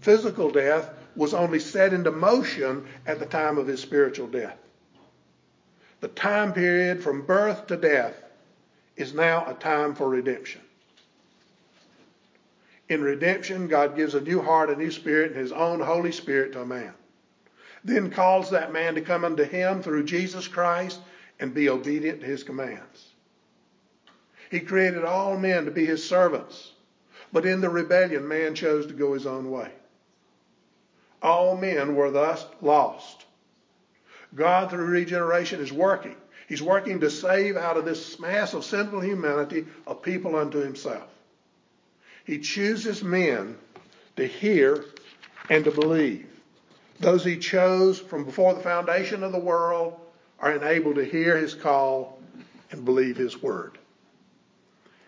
Physical 0.00 0.50
death 0.50 0.90
was 1.14 1.34
only 1.34 1.58
set 1.58 1.92
into 1.92 2.10
motion 2.10 2.86
at 3.06 3.18
the 3.18 3.26
time 3.26 3.58
of 3.58 3.66
his 3.66 3.80
spiritual 3.80 4.26
death. 4.26 4.56
The 6.00 6.08
time 6.08 6.52
period 6.52 7.02
from 7.02 7.24
birth 7.24 7.66
to 7.68 7.76
death 7.76 8.14
is 8.96 9.14
now 9.14 9.44
a 9.46 9.54
time 9.54 9.94
for 9.94 10.08
redemption. 10.08 10.60
In 12.88 13.02
redemption, 13.02 13.68
God 13.68 13.96
gives 13.96 14.14
a 14.14 14.20
new 14.20 14.42
heart, 14.42 14.70
a 14.70 14.76
new 14.76 14.90
spirit, 14.90 15.32
and 15.32 15.40
his 15.40 15.52
own 15.52 15.80
Holy 15.80 16.12
Spirit 16.12 16.52
to 16.52 16.60
a 16.62 16.66
man. 16.66 16.92
Then 17.82 18.10
calls 18.10 18.50
that 18.50 18.72
man 18.72 18.94
to 18.94 19.00
come 19.00 19.24
unto 19.24 19.44
him 19.44 19.82
through 19.82 20.04
Jesus 20.04 20.48
Christ 20.48 21.00
and 21.40 21.54
be 21.54 21.68
obedient 21.68 22.20
to 22.20 22.26
his 22.26 22.42
commands. 22.42 23.12
He 24.50 24.60
created 24.60 25.04
all 25.04 25.36
men 25.36 25.64
to 25.64 25.70
be 25.70 25.84
his 25.84 26.06
servants. 26.06 26.72
But 27.32 27.46
in 27.46 27.60
the 27.60 27.68
rebellion, 27.68 28.28
man 28.28 28.54
chose 28.54 28.86
to 28.86 28.94
go 28.94 29.14
his 29.14 29.26
own 29.26 29.50
way. 29.50 29.70
All 31.20 31.56
men 31.56 31.96
were 31.96 32.10
thus 32.10 32.46
lost. 32.60 33.24
God, 34.34 34.70
through 34.70 34.84
regeneration, 34.84 35.60
is 35.60 35.72
working. 35.72 36.16
He's 36.48 36.62
working 36.62 37.00
to 37.00 37.10
save 37.10 37.56
out 37.56 37.76
of 37.76 37.84
this 37.84 38.20
mass 38.20 38.54
of 38.54 38.64
sinful 38.64 39.00
humanity 39.00 39.66
a 39.86 39.94
people 39.94 40.36
unto 40.36 40.58
himself. 40.58 41.08
He 42.24 42.38
chooses 42.38 43.04
men 43.04 43.56
to 44.16 44.26
hear 44.26 44.84
and 45.50 45.64
to 45.64 45.70
believe. 45.70 46.26
Those 47.00 47.24
he 47.24 47.38
chose 47.38 47.98
from 47.98 48.24
before 48.24 48.54
the 48.54 48.60
foundation 48.60 49.22
of 49.22 49.32
the 49.32 49.38
world 49.38 49.98
are 50.40 50.52
enabled 50.52 50.96
to 50.96 51.04
hear 51.04 51.36
his 51.36 51.54
call 51.54 52.18
and 52.70 52.84
believe 52.84 53.16
his 53.16 53.42
word. 53.42 53.78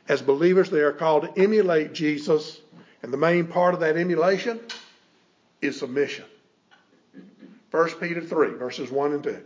As 0.08 0.22
believers, 0.22 0.70
they 0.70 0.80
are 0.80 0.92
called 0.92 1.22
to 1.22 1.42
emulate 1.42 1.92
Jesus, 1.92 2.60
and 3.02 3.12
the 3.12 3.16
main 3.16 3.46
part 3.46 3.74
of 3.74 3.80
that 3.80 3.96
emulation 3.96 4.60
is 5.60 5.78
submission. 5.78 6.24
1 7.70 7.88
Peter 8.00 8.20
3, 8.20 8.54
verses 8.54 8.90
1 8.90 9.12
and 9.12 9.22
2. 9.22 9.42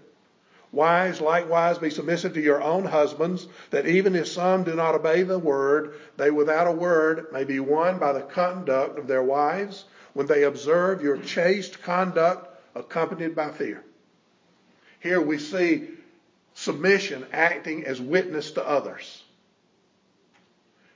Wives, 0.73 1.21
likewise, 1.21 1.79
be 1.79 1.91
submissive 1.91 2.35
to 2.35 2.41
your 2.41 2.63
own 2.63 2.85
husbands, 2.85 3.49
that 3.71 3.87
even 3.87 4.15
if 4.15 4.29
some 4.29 4.63
do 4.63 4.75
not 4.75 4.95
obey 4.95 5.25
the 5.25 5.39
word, 5.39 5.95
they 6.17 6.31
without 6.31 6.69
a 6.69 6.73
word 6.73 7.27
may 7.33 7.43
be 7.43 7.59
won 7.59 7.99
by 7.99 8.13
the 8.13 8.21
conduct 8.21 8.99
of 8.99 9.09
their 9.09 9.23
wives 9.23 9.85
when 10.13 10.27
they 10.27 10.45
observe 10.45 11.03
your 11.03 11.17
chaste 11.17 11.83
conduct 11.83 12.47
accompanied 12.77 13.35
by 13.35 13.51
fear. 13.51 13.83
Here 15.01 15.21
we 15.21 15.39
see 15.39 15.89
submission 16.55 17.27
acting 17.33 17.85
as 17.85 18.01
witness 18.01 18.53
to 18.53 18.67
others. 18.67 19.25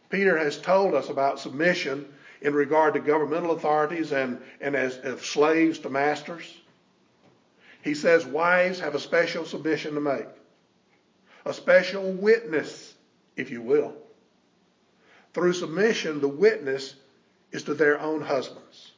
Peter 0.08 0.36
has 0.38 0.56
told 0.58 0.94
us 0.94 1.08
about 1.08 1.40
submission 1.40 2.06
in 2.40 2.54
regard 2.54 2.94
to 2.94 3.00
governmental 3.00 3.52
authorities 3.52 4.12
and, 4.12 4.40
and 4.60 4.76
as, 4.76 4.96
as 4.98 5.20
slaves 5.22 5.80
to 5.80 5.90
masters. 5.90 6.44
He 7.84 7.92
says 7.92 8.24
wives 8.24 8.80
have 8.80 8.94
a 8.94 8.98
special 8.98 9.44
submission 9.44 9.94
to 9.94 10.00
make, 10.00 10.26
a 11.44 11.52
special 11.52 12.12
witness, 12.12 12.94
if 13.36 13.50
you 13.50 13.60
will. 13.60 13.94
Through 15.34 15.52
submission, 15.52 16.22
the 16.22 16.28
witness 16.28 16.94
is 17.52 17.64
to 17.64 17.74
their 17.74 18.00
own 18.00 18.22
husbands. 18.22 18.92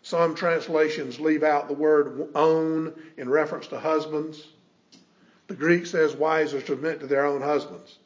Some 0.00 0.34
translations 0.34 1.20
leave 1.20 1.42
out 1.42 1.68
the 1.68 1.74
word 1.74 2.30
own 2.34 2.94
in 3.18 3.28
reference 3.28 3.66
to 3.66 3.78
husbands. 3.78 4.42
The 5.48 5.54
Greek 5.54 5.84
says 5.84 6.16
wives 6.16 6.54
are 6.54 6.62
to 6.62 6.66
submit 6.66 7.00
to 7.00 7.06
their 7.06 7.26
own 7.26 7.42
husbands. 7.42 7.98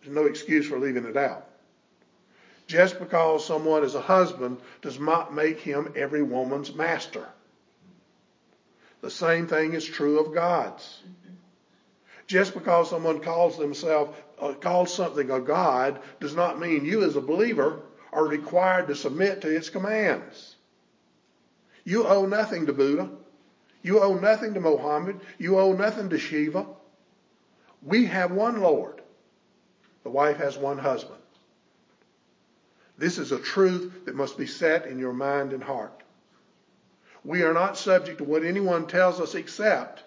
There's 0.00 0.16
no 0.16 0.24
excuse 0.24 0.66
for 0.66 0.78
leaving 0.78 1.04
it 1.04 1.18
out. 1.18 1.46
Just 2.66 2.98
because 2.98 3.44
someone 3.44 3.84
is 3.84 3.94
a 3.94 4.00
husband 4.00 4.58
does 4.80 4.98
not 4.98 5.34
make 5.34 5.60
him 5.60 5.92
every 5.94 6.22
woman's 6.22 6.74
master. 6.74 7.28
The 9.00 9.10
same 9.10 9.46
thing 9.46 9.72
is 9.72 9.84
true 9.84 10.18
of 10.20 10.34
God's. 10.34 11.02
Just 12.26 12.54
because 12.54 12.90
someone 12.90 13.20
calls 13.20 13.56
themselves 13.58 14.16
uh, 14.40 14.54
calls 14.54 14.94
something 14.94 15.30
a 15.30 15.40
God 15.40 16.00
does 16.20 16.34
not 16.34 16.58
mean 16.58 16.84
you 16.84 17.02
as 17.02 17.16
a 17.16 17.20
believer 17.20 17.82
are 18.12 18.26
required 18.26 18.88
to 18.88 18.94
submit 18.94 19.42
to 19.42 19.54
its 19.54 19.68
commands. 19.68 20.56
You 21.84 22.06
owe 22.06 22.26
nothing 22.26 22.66
to 22.66 22.72
Buddha. 22.72 23.10
You 23.82 24.00
owe 24.00 24.14
nothing 24.14 24.54
to 24.54 24.60
Mohammed. 24.60 25.20
You 25.38 25.58
owe 25.58 25.72
nothing 25.72 26.10
to 26.10 26.18
Shiva. 26.18 26.66
We 27.82 28.06
have 28.06 28.30
one 28.30 28.60
Lord. 28.60 29.00
The 30.02 30.10
wife 30.10 30.36
has 30.38 30.56
one 30.56 30.78
husband. 30.78 31.20
This 32.98 33.18
is 33.18 33.32
a 33.32 33.38
truth 33.38 34.04
that 34.04 34.14
must 34.14 34.36
be 34.36 34.46
set 34.46 34.86
in 34.86 34.98
your 34.98 35.14
mind 35.14 35.52
and 35.52 35.62
heart. 35.62 35.99
We 37.24 37.42
are 37.42 37.52
not 37.52 37.76
subject 37.76 38.18
to 38.18 38.24
what 38.24 38.44
anyone 38.44 38.86
tells 38.86 39.20
us 39.20 39.34
except 39.34 40.02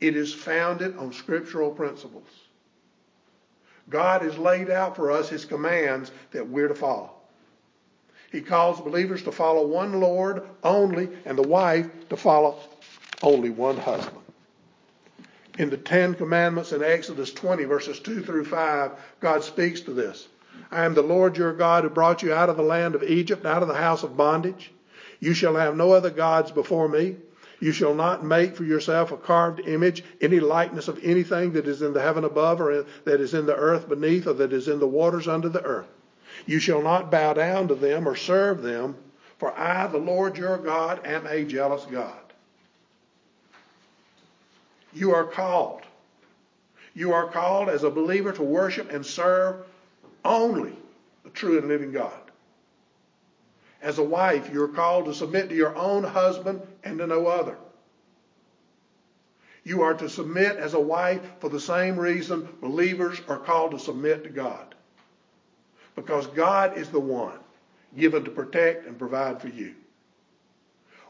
it 0.00 0.16
is 0.16 0.34
founded 0.34 0.96
on 0.98 1.12
scriptural 1.12 1.70
principles. 1.70 2.28
God 3.88 4.22
has 4.22 4.36
laid 4.36 4.70
out 4.70 4.96
for 4.96 5.10
us 5.10 5.28
his 5.28 5.44
commands 5.44 6.10
that 6.32 6.48
we're 6.48 6.68
to 6.68 6.74
follow. 6.74 7.12
He 8.32 8.40
calls 8.40 8.80
believers 8.80 9.22
to 9.22 9.32
follow 9.32 9.66
one 9.66 10.00
Lord 10.00 10.42
only 10.62 11.08
and 11.24 11.38
the 11.38 11.46
wife 11.46 11.88
to 12.08 12.16
follow 12.16 12.58
only 13.22 13.50
one 13.50 13.78
husband. 13.78 14.20
In 15.58 15.70
the 15.70 15.78
Ten 15.78 16.14
Commandments 16.14 16.72
in 16.72 16.82
Exodus 16.82 17.32
20, 17.32 17.64
verses 17.64 17.98
2 18.00 18.22
through 18.22 18.44
5, 18.44 18.92
God 19.20 19.42
speaks 19.42 19.80
to 19.82 19.92
this. 19.92 20.28
I 20.70 20.84
am 20.84 20.94
the 20.94 21.02
Lord 21.02 21.36
your 21.36 21.52
God 21.52 21.84
who 21.84 21.90
brought 21.90 22.22
you 22.22 22.34
out 22.34 22.50
of 22.50 22.56
the 22.56 22.62
land 22.62 22.94
of 22.94 23.02
Egypt, 23.04 23.46
out 23.46 23.62
of 23.62 23.68
the 23.68 23.74
house 23.74 24.02
of 24.02 24.16
bondage. 24.16 24.72
You 25.20 25.34
shall 25.34 25.56
have 25.56 25.76
no 25.76 25.92
other 25.92 26.10
gods 26.10 26.50
before 26.50 26.88
me. 26.88 27.16
You 27.58 27.72
shall 27.72 27.94
not 27.94 28.24
make 28.24 28.54
for 28.54 28.64
yourself 28.64 29.12
a 29.12 29.16
carved 29.16 29.60
image, 29.60 30.04
any 30.20 30.40
likeness 30.40 30.88
of 30.88 31.02
anything 31.02 31.52
that 31.52 31.66
is 31.66 31.80
in 31.80 31.94
the 31.94 32.02
heaven 32.02 32.24
above, 32.24 32.60
or 32.60 32.84
that 33.04 33.20
is 33.20 33.32
in 33.32 33.46
the 33.46 33.56
earth 33.56 33.88
beneath, 33.88 34.26
or 34.26 34.34
that 34.34 34.52
is 34.52 34.68
in 34.68 34.78
the 34.78 34.86
waters 34.86 35.26
under 35.26 35.48
the 35.48 35.62
earth. 35.62 35.88
You 36.44 36.58
shall 36.58 36.82
not 36.82 37.10
bow 37.10 37.32
down 37.32 37.68
to 37.68 37.74
them 37.74 38.06
or 38.06 38.14
serve 38.14 38.62
them, 38.62 38.96
for 39.38 39.56
I, 39.58 39.86
the 39.86 39.98
Lord 39.98 40.36
your 40.36 40.58
God, 40.58 41.06
am 41.06 41.26
a 41.26 41.44
jealous 41.44 41.86
God. 41.86 42.20
You 44.92 45.14
are 45.14 45.24
called. 45.24 45.82
You 46.94 47.12
are 47.12 47.30
called 47.30 47.68
as 47.68 47.84
a 47.84 47.90
believer 47.90 48.32
to 48.32 48.42
worship 48.42 48.90
and 48.90 49.04
serve 49.04 49.56
only 50.24 50.74
the 51.24 51.30
true 51.30 51.58
and 51.58 51.68
living 51.68 51.92
God. 51.92 52.25
As 53.82 53.98
a 53.98 54.04
wife, 54.04 54.50
you're 54.52 54.68
called 54.68 55.04
to 55.06 55.14
submit 55.14 55.48
to 55.50 55.54
your 55.54 55.76
own 55.76 56.02
husband 56.02 56.62
and 56.82 56.98
to 56.98 57.06
no 57.06 57.26
other. 57.26 57.58
You 59.64 59.82
are 59.82 59.94
to 59.94 60.08
submit 60.08 60.56
as 60.56 60.74
a 60.74 60.80
wife 60.80 61.20
for 61.40 61.48
the 61.48 61.60
same 61.60 61.98
reason 61.98 62.48
believers 62.60 63.20
are 63.28 63.38
called 63.38 63.72
to 63.72 63.78
submit 63.78 64.22
to 64.24 64.30
God. 64.30 64.74
Because 65.94 66.26
God 66.28 66.78
is 66.78 66.88
the 66.90 67.00
one 67.00 67.38
given 67.96 68.24
to 68.24 68.30
protect 68.30 68.86
and 68.86 68.98
provide 68.98 69.40
for 69.40 69.48
you. 69.48 69.74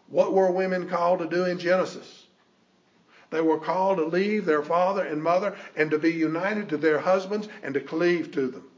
What 0.08 0.32
were 0.32 0.50
women 0.50 0.88
called 0.88 1.18
to 1.18 1.28
do 1.28 1.44
in 1.44 1.58
Genesis? 1.58 2.26
They 3.30 3.40
were 3.40 3.58
called 3.58 3.98
to 3.98 4.04
leave 4.04 4.44
their 4.44 4.62
father 4.62 5.04
and 5.04 5.22
mother 5.22 5.56
and 5.74 5.90
to 5.90 5.98
be 5.98 6.12
united 6.12 6.68
to 6.68 6.76
their 6.76 6.98
husbands 6.98 7.48
and 7.62 7.74
to 7.74 7.80
cleave 7.80 8.30
to 8.32 8.48
them, 8.48 8.70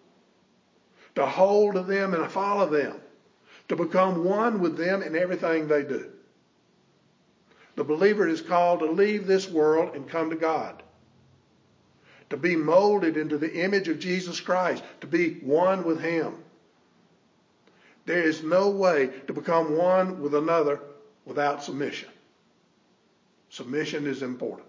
to 1.17 1.27
hold 1.27 1.75
to 1.75 1.83
them 1.83 2.15
and 2.15 2.31
follow 2.33 2.67
them, 2.67 2.97
to 3.69 3.77
become 3.77 4.25
one 4.25 4.61
with 4.61 4.77
them 4.77 5.03
in 5.03 5.15
everything 5.15 5.69
they 5.69 5.83
do. 5.83 6.11
The 7.77 7.85
believer 7.85 8.27
is 8.27 8.41
called 8.41 8.81
to 8.81 8.91
leave 8.91 9.27
this 9.27 9.49
world 9.49 9.95
and 9.95 10.09
come 10.09 10.31
to 10.31 10.37
God, 10.37 10.83
to 12.31 12.37
be 12.37 12.57
molded 12.57 13.17
into 13.17 13.39
the 13.39 13.55
image 13.55 13.89
of 13.89 14.01
Jesus 14.01 14.41
Christ, 14.41 14.83
to 15.01 15.07
be 15.07 15.35
one 15.35 15.85
with 15.85 16.01
Him. 16.01 16.35
There 18.05 18.23
is 18.23 18.43
no 18.43 18.71
way 18.71 19.11
to 19.27 19.33
become 19.33 19.77
one 19.77 20.23
with 20.23 20.35
another 20.35 20.81
without 21.25 21.63
submission. 21.63 22.09
Submission 23.51 24.07
is 24.07 24.23
important. 24.23 24.67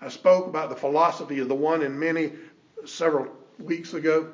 I 0.00 0.08
spoke 0.08 0.46
about 0.46 0.68
the 0.68 0.76
philosophy 0.76 1.38
of 1.38 1.48
the 1.48 1.54
one 1.54 1.82
in 1.82 1.98
many 1.98 2.32
several 2.84 3.28
weeks 3.58 3.94
ago, 3.94 4.32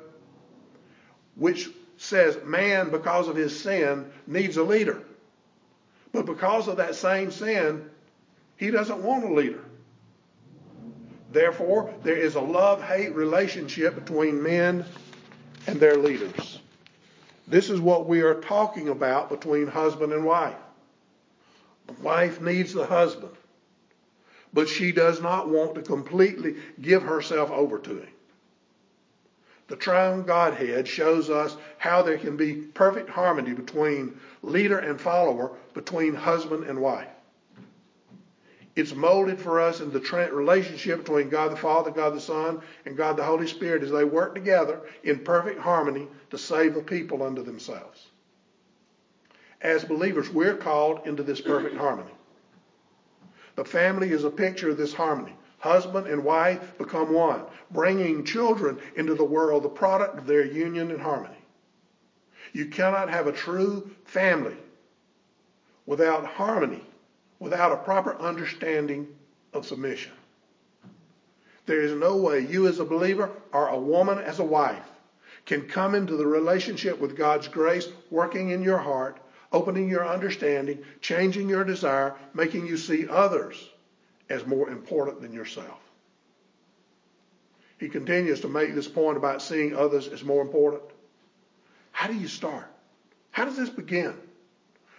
which 1.35 1.69
says 1.99 2.37
man, 2.45 2.89
because 2.89 3.27
of 3.27 3.35
his 3.35 3.59
sin, 3.59 4.09
needs 4.25 4.55
a 4.57 4.63
leader. 4.63 5.03
But 6.13 6.25
because 6.25 6.67
of 6.67 6.77
that 6.77 6.95
same 6.95 7.29
sin, 7.29 7.89
he 8.55 8.71
doesn't 8.71 9.03
want 9.03 9.25
a 9.25 9.33
leader. 9.33 9.63
Therefore, 11.31 11.93
there 12.03 12.15
is 12.15 12.35
a 12.35 12.41
love 12.41 12.81
hate 12.81 13.13
relationship 13.13 13.95
between 13.95 14.41
men 14.41 14.85
and 15.67 15.79
their 15.79 15.97
leaders. 15.97 16.59
This 17.47 17.69
is 17.69 17.81
what 17.81 18.07
we 18.07 18.21
are 18.21 18.35
talking 18.35 18.89
about 18.89 19.29
between 19.29 19.67
husband 19.67 20.13
and 20.13 20.23
wife. 20.23 20.55
The 21.87 21.93
wife 22.01 22.39
needs 22.39 22.73
the 22.73 22.85
husband, 22.85 23.33
but 24.53 24.69
she 24.69 24.93
does 24.93 25.21
not 25.21 25.49
want 25.49 25.75
to 25.75 25.81
completely 25.81 26.55
give 26.81 27.03
herself 27.03 27.51
over 27.51 27.77
to 27.79 27.89
him. 27.89 28.09
The 29.69 29.75
triune 29.75 30.23
Godhead 30.23 30.87
shows 30.87 31.29
us 31.29 31.55
how 31.77 32.01
there 32.01 32.17
can 32.17 32.35
be 32.35 32.53
perfect 32.53 33.09
harmony 33.09 33.53
between 33.53 34.19
leader 34.41 34.79
and 34.79 34.99
follower, 34.99 35.51
between 35.73 36.13
husband 36.13 36.65
and 36.65 36.81
wife. 36.81 37.07
It's 38.75 38.93
molded 38.93 39.39
for 39.39 39.59
us 39.59 39.79
in 39.79 39.91
the 39.91 40.29
relationship 40.31 40.99
between 40.99 41.29
God 41.29 41.51
the 41.51 41.55
Father, 41.55 41.91
God 41.91 42.13
the 42.13 42.19
Son, 42.19 42.61
and 42.85 42.97
God 42.97 43.15
the 43.15 43.23
Holy 43.23 43.47
Spirit 43.47 43.83
as 43.83 43.91
they 43.91 44.03
work 44.03 44.35
together 44.35 44.81
in 45.03 45.19
perfect 45.19 45.59
harmony 45.59 46.07
to 46.29 46.37
save 46.37 46.73
the 46.73 46.81
people 46.81 47.23
unto 47.23 47.43
themselves 47.43 48.09
as 49.61 49.83
believers, 49.83 50.29
we're 50.29 50.55
called 50.55 51.05
into 51.05 51.23
this 51.23 51.41
perfect 51.41 51.75
harmony. 51.75 52.11
The 53.55 53.65
family 53.65 54.11
is 54.11 54.23
a 54.23 54.29
picture 54.29 54.69
of 54.69 54.77
this 54.77 54.93
harmony. 54.93 55.33
Husband 55.59 56.07
and 56.07 56.23
wife 56.23 56.77
become 56.77 57.13
one, 57.13 57.43
bringing 57.71 58.23
children 58.23 58.79
into 58.95 59.13
the 59.13 59.25
world, 59.25 59.63
the 59.63 59.69
product 59.69 60.17
of 60.17 60.25
their 60.25 60.45
union 60.45 60.91
and 60.91 61.01
harmony. 61.01 61.35
You 62.53 62.67
cannot 62.67 63.09
have 63.09 63.27
a 63.27 63.31
true 63.31 63.91
family 64.05 64.55
without 65.85 66.25
harmony, 66.25 66.83
without 67.39 67.71
a 67.71 67.77
proper 67.77 68.15
understanding 68.19 69.07
of 69.53 69.65
submission. 69.65 70.13
There 71.65 71.81
is 71.81 71.93
no 71.93 72.15
way 72.15 72.39
you 72.39 72.67
as 72.67 72.79
a 72.79 72.85
believer 72.85 73.29
or 73.51 73.67
a 73.67 73.77
woman 73.77 74.17
as 74.17 74.39
a 74.39 74.43
wife 74.43 74.85
can 75.45 75.67
come 75.67 75.93
into 75.93 76.15
the 76.15 76.25
relationship 76.25 76.99
with 76.99 77.17
God's 77.17 77.47
grace 77.47 77.87
working 78.09 78.49
in 78.49 78.63
your 78.63 78.77
heart 78.77 79.19
opening 79.51 79.89
your 79.89 80.07
understanding, 80.07 80.79
changing 81.01 81.49
your 81.49 81.63
desire, 81.63 82.15
making 82.33 82.67
you 82.67 82.77
see 82.77 83.07
others 83.07 83.69
as 84.29 84.45
more 84.45 84.69
important 84.69 85.21
than 85.21 85.33
yourself. 85.33 85.79
He 87.79 87.89
continues 87.89 88.41
to 88.41 88.49
make 88.49 88.75
this 88.75 88.87
point 88.87 89.17
about 89.17 89.41
seeing 89.41 89.75
others 89.75 90.07
as 90.07 90.23
more 90.23 90.41
important. 90.41 90.83
How 91.91 92.07
do 92.07 92.13
you 92.13 92.27
start? 92.27 92.67
How 93.31 93.45
does 93.45 93.57
this 93.57 93.69
begin? 93.69 94.13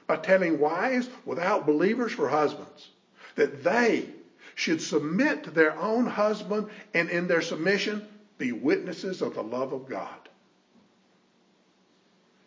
By 0.07 0.17
telling 0.17 0.59
wives 0.59 1.09
without 1.25 1.67
believers 1.67 2.13
for 2.13 2.29
husbands 2.29 2.89
that 3.37 3.63
they 3.63 4.09
should 4.55 4.83
submit 4.83 5.45
to 5.45 5.51
their 5.51 5.79
own 5.79 6.07
husband 6.07 6.69
and 6.95 7.09
in 7.11 7.29
their 7.29 7.43
submission 7.43 8.07
be 8.39 8.53
witnesses 8.53 9.23
of 9.23 9.35
the 9.35 9.43
love 9.43 9.73
of 9.73 9.89
God. 9.89 10.09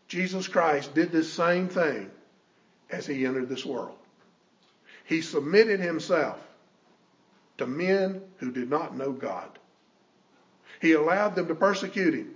Jesus 0.07 0.47
Christ 0.47 0.93
did 0.93 1.11
this 1.11 1.31
same 1.31 1.69
thing 1.69 2.11
as 2.89 3.07
he 3.07 3.25
entered 3.25 3.49
this 3.49 3.65
world. 3.65 3.97
He 5.05 5.21
submitted 5.21 5.79
himself 5.79 6.39
to 7.57 7.67
men 7.67 8.21
who 8.37 8.51
did 8.51 8.69
not 8.69 8.95
know 8.95 9.11
God. 9.11 9.59
He 10.81 10.93
allowed 10.93 11.35
them 11.35 11.47
to 11.47 11.55
persecute 11.55 12.13
him. 12.13 12.35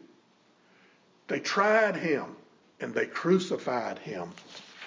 They 1.27 1.39
tried 1.39 1.95
him 1.95 2.35
and 2.79 2.93
they 2.93 3.05
crucified 3.05 3.99
him 3.99 4.29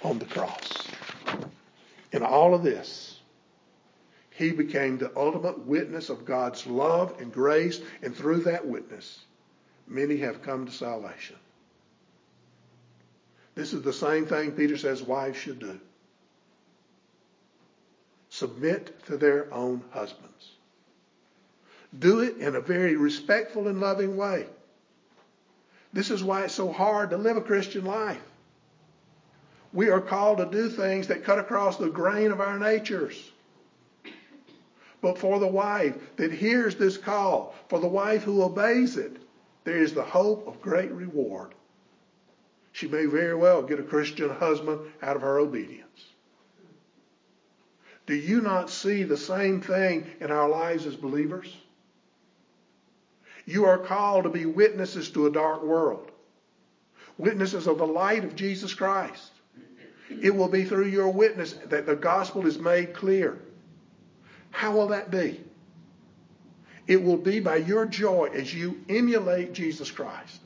on 0.03 0.19
the 0.19 0.25
cross. 0.25 0.89
In 2.13 2.23
all 2.23 2.55
of 2.55 2.63
this, 2.63 3.21
he 4.31 4.53
became 4.53 4.97
the 4.97 5.13
ultimate 5.17 5.67
witness 5.67 6.09
of 6.09 6.25
God's 6.25 6.67
love 6.67 7.21
and 7.21 7.33
grace, 7.33 7.81
and 8.03 8.17
through 8.17 8.45
that 8.45 8.67
witness, 8.67 9.21
many 9.87 10.17
have 10.19 10.43
come 10.43 10.65
to 10.65 10.73
salvation. 10.73 11.37
This 13.55 13.75
is 13.75 13.83
the 13.83 13.93
same 13.93 14.25
thing 14.25 14.53
Peter 14.53 14.79
says 14.79 15.03
wives 15.03 15.37
should 15.37 15.59
do. 15.59 15.79
Submit 18.41 19.05
to 19.05 19.19
their 19.19 19.53
own 19.53 19.83
husbands. 19.91 20.53
Do 21.99 22.21
it 22.21 22.39
in 22.39 22.57
a 22.57 22.61
very 22.63 22.97
respectful 22.97 23.69
and 23.69 23.83
loving 23.83 24.17
way. 24.17 24.47
This 25.93 26.11
is 26.11 26.25
why 26.25 26.45
it's 26.45 26.55
so 26.55 26.73
hard 26.73 27.11
to 27.11 27.19
live 27.19 27.37
a 27.37 27.43
Christian 27.43 27.85
life. 27.85 28.23
We 29.75 29.91
are 29.91 30.01
called 30.01 30.39
to 30.39 30.47
do 30.47 30.71
things 30.71 31.09
that 31.09 31.23
cut 31.23 31.39
across 31.39 31.77
the 31.77 31.91
grain 31.91 32.33
of 32.33 32.41
our 32.41 32.59
natures. 32.59 33.31
But 35.03 35.19
for 35.19 35.39
the 35.39 35.47
wife 35.47 35.99
that 36.17 36.33
hears 36.33 36.77
this 36.77 36.97
call, 36.97 37.55
for 37.69 37.79
the 37.79 37.89
wife 37.89 38.23
who 38.23 38.43
obeys 38.43 38.97
it, 38.97 39.19
there 39.65 39.83
is 39.83 39.93
the 39.93 40.03
hope 40.03 40.49
of 40.49 40.63
great 40.63 40.93
reward. 40.93 41.55
She 42.73 42.89
may 42.89 43.05
very 43.05 43.35
well 43.35 43.61
get 43.61 43.81
a 43.81 43.83
Christian 43.83 44.31
husband 44.31 44.81
out 45.03 45.17
of 45.17 45.21
her 45.21 45.41
obedience. 45.41 46.10
Do 48.11 48.17
you 48.17 48.41
not 48.41 48.71
see 48.71 49.05
the 49.05 49.17
same 49.17 49.61
thing 49.61 50.05
in 50.19 50.33
our 50.33 50.49
lives 50.49 50.85
as 50.85 50.97
believers? 50.97 51.57
You 53.47 53.67
are 53.67 53.79
called 53.79 54.25
to 54.25 54.31
be 54.31 54.47
witnesses 54.47 55.13
to 55.13 55.29
a 55.29 55.31
dark 55.31 55.63
world, 55.63 56.11
witnesses 57.19 57.69
of 57.69 57.79
the 57.79 57.87
light 57.87 58.25
of 58.25 58.35
Jesus 58.35 58.75
Christ. 58.75 59.31
It 60.21 60.35
will 60.35 60.49
be 60.49 60.65
through 60.65 60.89
your 60.89 61.09
witness 61.09 61.53
that 61.67 61.87
the 61.87 61.95
gospel 61.95 62.49
is 62.49 62.59
made 62.59 62.95
clear. 62.95 63.39
How 64.51 64.73
will 64.73 64.89
that 64.89 65.13
be? 65.13 65.41
It 66.89 67.01
will 67.01 67.17
be 67.17 67.39
by 67.39 67.59
your 67.59 67.87
joy 67.87 68.31
as 68.35 68.53
you 68.53 68.81
emulate 68.89 69.53
Jesus 69.53 69.89
Christ. 69.89 70.41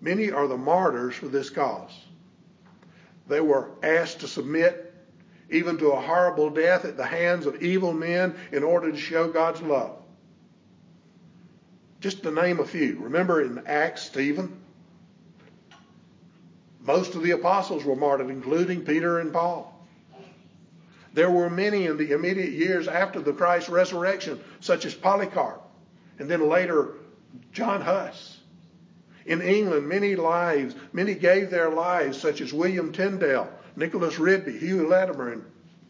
Many 0.00 0.30
are 0.30 0.46
the 0.46 0.56
martyrs 0.56 1.16
for 1.16 1.26
this 1.26 1.50
cause. 1.50 2.04
They 3.26 3.40
were 3.40 3.70
asked 3.82 4.20
to 4.20 4.28
submit 4.28 4.89
even 5.50 5.76
to 5.78 5.90
a 5.90 6.00
horrible 6.00 6.50
death 6.50 6.84
at 6.84 6.96
the 6.96 7.06
hands 7.06 7.46
of 7.46 7.62
evil 7.62 7.92
men 7.92 8.34
in 8.52 8.62
order 8.62 8.90
to 8.90 8.98
show 8.98 9.28
God's 9.28 9.60
love. 9.62 9.96
Just 12.00 12.22
to 12.22 12.30
name 12.30 12.60
a 12.60 12.64
few. 12.64 12.98
Remember 13.00 13.42
in 13.42 13.62
Acts, 13.66 14.02
Stephen? 14.02 14.56
Most 16.80 17.14
of 17.14 17.22
the 17.22 17.32
apostles 17.32 17.84
were 17.84 17.96
martyred, 17.96 18.30
including 18.30 18.82
Peter 18.82 19.18
and 19.18 19.32
Paul. 19.32 19.76
There 21.12 21.30
were 21.30 21.50
many 21.50 21.86
in 21.86 21.96
the 21.96 22.12
immediate 22.12 22.52
years 22.52 22.88
after 22.88 23.20
the 23.20 23.32
Christ 23.32 23.68
resurrection, 23.68 24.40
such 24.60 24.84
as 24.84 24.94
Polycarp, 24.94 25.60
and 26.18 26.30
then 26.30 26.48
later 26.48 26.94
John 27.52 27.80
Huss. 27.80 28.38
In 29.26 29.42
England, 29.42 29.86
many 29.86 30.16
lives, 30.16 30.74
many 30.92 31.14
gave 31.14 31.50
their 31.50 31.70
lives, 31.70 32.18
such 32.18 32.40
as 32.40 32.52
William 32.52 32.92
Tyndale, 32.92 33.50
Nicholas 33.76 34.18
Ridley, 34.18 34.58
Hugh 34.58 34.88
Latimer, 34.88 35.32
and 35.32 35.44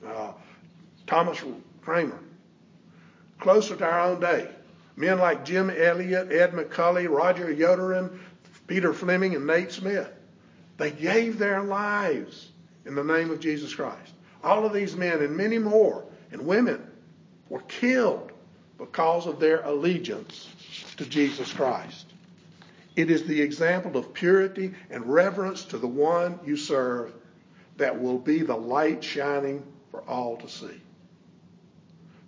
uh, 0.07 0.33
Thomas 1.07 1.43
Cranmer. 1.83 2.19
Closer 3.39 3.77
to 3.77 3.85
our 3.85 4.01
own 4.01 4.21
day, 4.21 4.49
men 4.97 5.19
like 5.19 5.45
Jim 5.45 5.71
Elliot, 5.71 6.31
Ed 6.31 6.53
McCully, 6.53 7.09
Roger 7.09 7.47
Youderian, 7.55 8.19
Peter 8.67 8.93
Fleming, 8.93 9.35
and 9.35 9.47
Nate 9.47 9.73
Saint. 9.73 10.07
They 10.77 10.91
gave 10.91 11.39
their 11.39 11.63
lives 11.63 12.51
in 12.85 12.95
the 12.95 13.05
name 13.05 13.31
of 13.31 13.41
Jesus 13.41 13.75
Christ. 13.75 14.13
All 14.43 14.65
of 14.65 14.73
these 14.73 14.97
men 14.97 15.21
and 15.21 15.37
many 15.37 15.59
more 15.59 16.05
and 16.33 16.47
women 16.47 16.87
were 17.49 17.61
killed 17.63 18.33
because 18.79 19.27
of 19.27 19.41
their 19.41 19.61
allegiance 19.63 20.49
to 20.97 21.05
Jesus 21.05 21.53
Christ. 21.53 22.07
It 22.97 23.11
is 23.11 23.25
the 23.25 23.41
example 23.41 23.97
of 23.97 24.13
purity 24.15 24.75
and 24.91 25.07
reverence 25.07 25.65
to 25.67 25.79
the 25.79 25.87
one 25.87 26.39
you 26.45 26.57
serve 26.57 27.13
that 27.81 28.01
will 28.01 28.19
be 28.19 28.41
the 28.41 28.57
light 28.57 29.03
shining 29.03 29.63
for 29.91 30.03
all 30.03 30.37
to 30.37 30.49
see. 30.49 30.81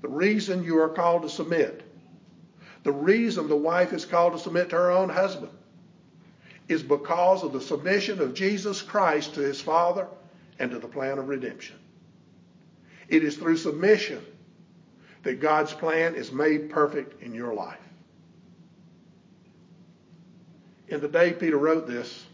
The 0.00 0.08
reason 0.08 0.64
you 0.64 0.80
are 0.80 0.88
called 0.88 1.22
to 1.22 1.28
submit, 1.28 1.82
the 2.82 2.92
reason 2.92 3.48
the 3.48 3.56
wife 3.56 3.92
is 3.92 4.04
called 4.04 4.32
to 4.32 4.38
submit 4.38 4.70
to 4.70 4.76
her 4.76 4.90
own 4.90 5.08
husband, 5.08 5.52
is 6.68 6.82
because 6.82 7.42
of 7.44 7.52
the 7.52 7.60
submission 7.60 8.20
of 8.20 8.34
Jesus 8.34 8.80
Christ 8.80 9.34
to 9.34 9.40
his 9.40 9.60
Father 9.60 10.08
and 10.58 10.70
to 10.70 10.78
the 10.78 10.88
plan 10.88 11.18
of 11.18 11.28
redemption. 11.28 11.76
It 13.08 13.22
is 13.22 13.36
through 13.36 13.58
submission 13.58 14.24
that 15.22 15.40
God's 15.40 15.74
plan 15.74 16.14
is 16.14 16.32
made 16.32 16.70
perfect 16.70 17.22
in 17.22 17.34
your 17.34 17.52
life. 17.52 17.78
In 20.88 21.00
the 21.00 21.08
day 21.08 21.32
Peter 21.32 21.58
wrote 21.58 21.86
this, 21.86 22.24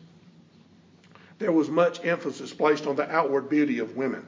there 1.38 1.52
was 1.52 1.68
much 1.68 2.04
emphasis 2.04 2.52
placed 2.52 2.86
on 2.86 2.96
the 2.96 3.10
outward 3.10 3.48
beauty 3.48 3.78
of 3.78 3.96
women. 3.96 4.26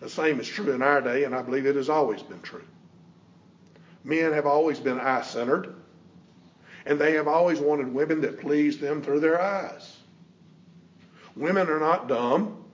The 0.00 0.10
same 0.10 0.40
is 0.40 0.48
true 0.48 0.72
in 0.72 0.82
our 0.82 1.00
day, 1.00 1.24
and 1.24 1.34
I 1.34 1.42
believe 1.42 1.64
it 1.64 1.76
has 1.76 1.88
always 1.88 2.22
been 2.22 2.42
true. 2.42 2.64
Men 4.04 4.32
have 4.32 4.46
always 4.46 4.80
been 4.80 4.98
eye 4.98 5.22
centered, 5.22 5.74
and 6.84 6.98
they 6.98 7.12
have 7.12 7.28
always 7.28 7.60
wanted 7.60 7.94
women 7.94 8.20
that 8.22 8.40
please 8.40 8.78
them 8.78 9.02
through 9.02 9.20
their 9.20 9.40
eyes. 9.40 9.96
Women 11.36 11.68
are 11.68 11.80
not 11.80 12.08
dumb, 12.08 12.64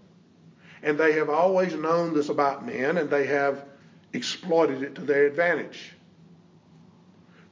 and 0.82 0.98
they 0.98 1.12
have 1.12 1.28
always 1.28 1.74
known 1.74 2.14
this 2.14 2.30
about 2.30 2.64
men, 2.64 2.96
and 2.96 3.10
they 3.10 3.26
have 3.26 3.64
exploited 4.12 4.82
it 4.82 4.94
to 4.94 5.02
their 5.02 5.26
advantage. 5.26 5.92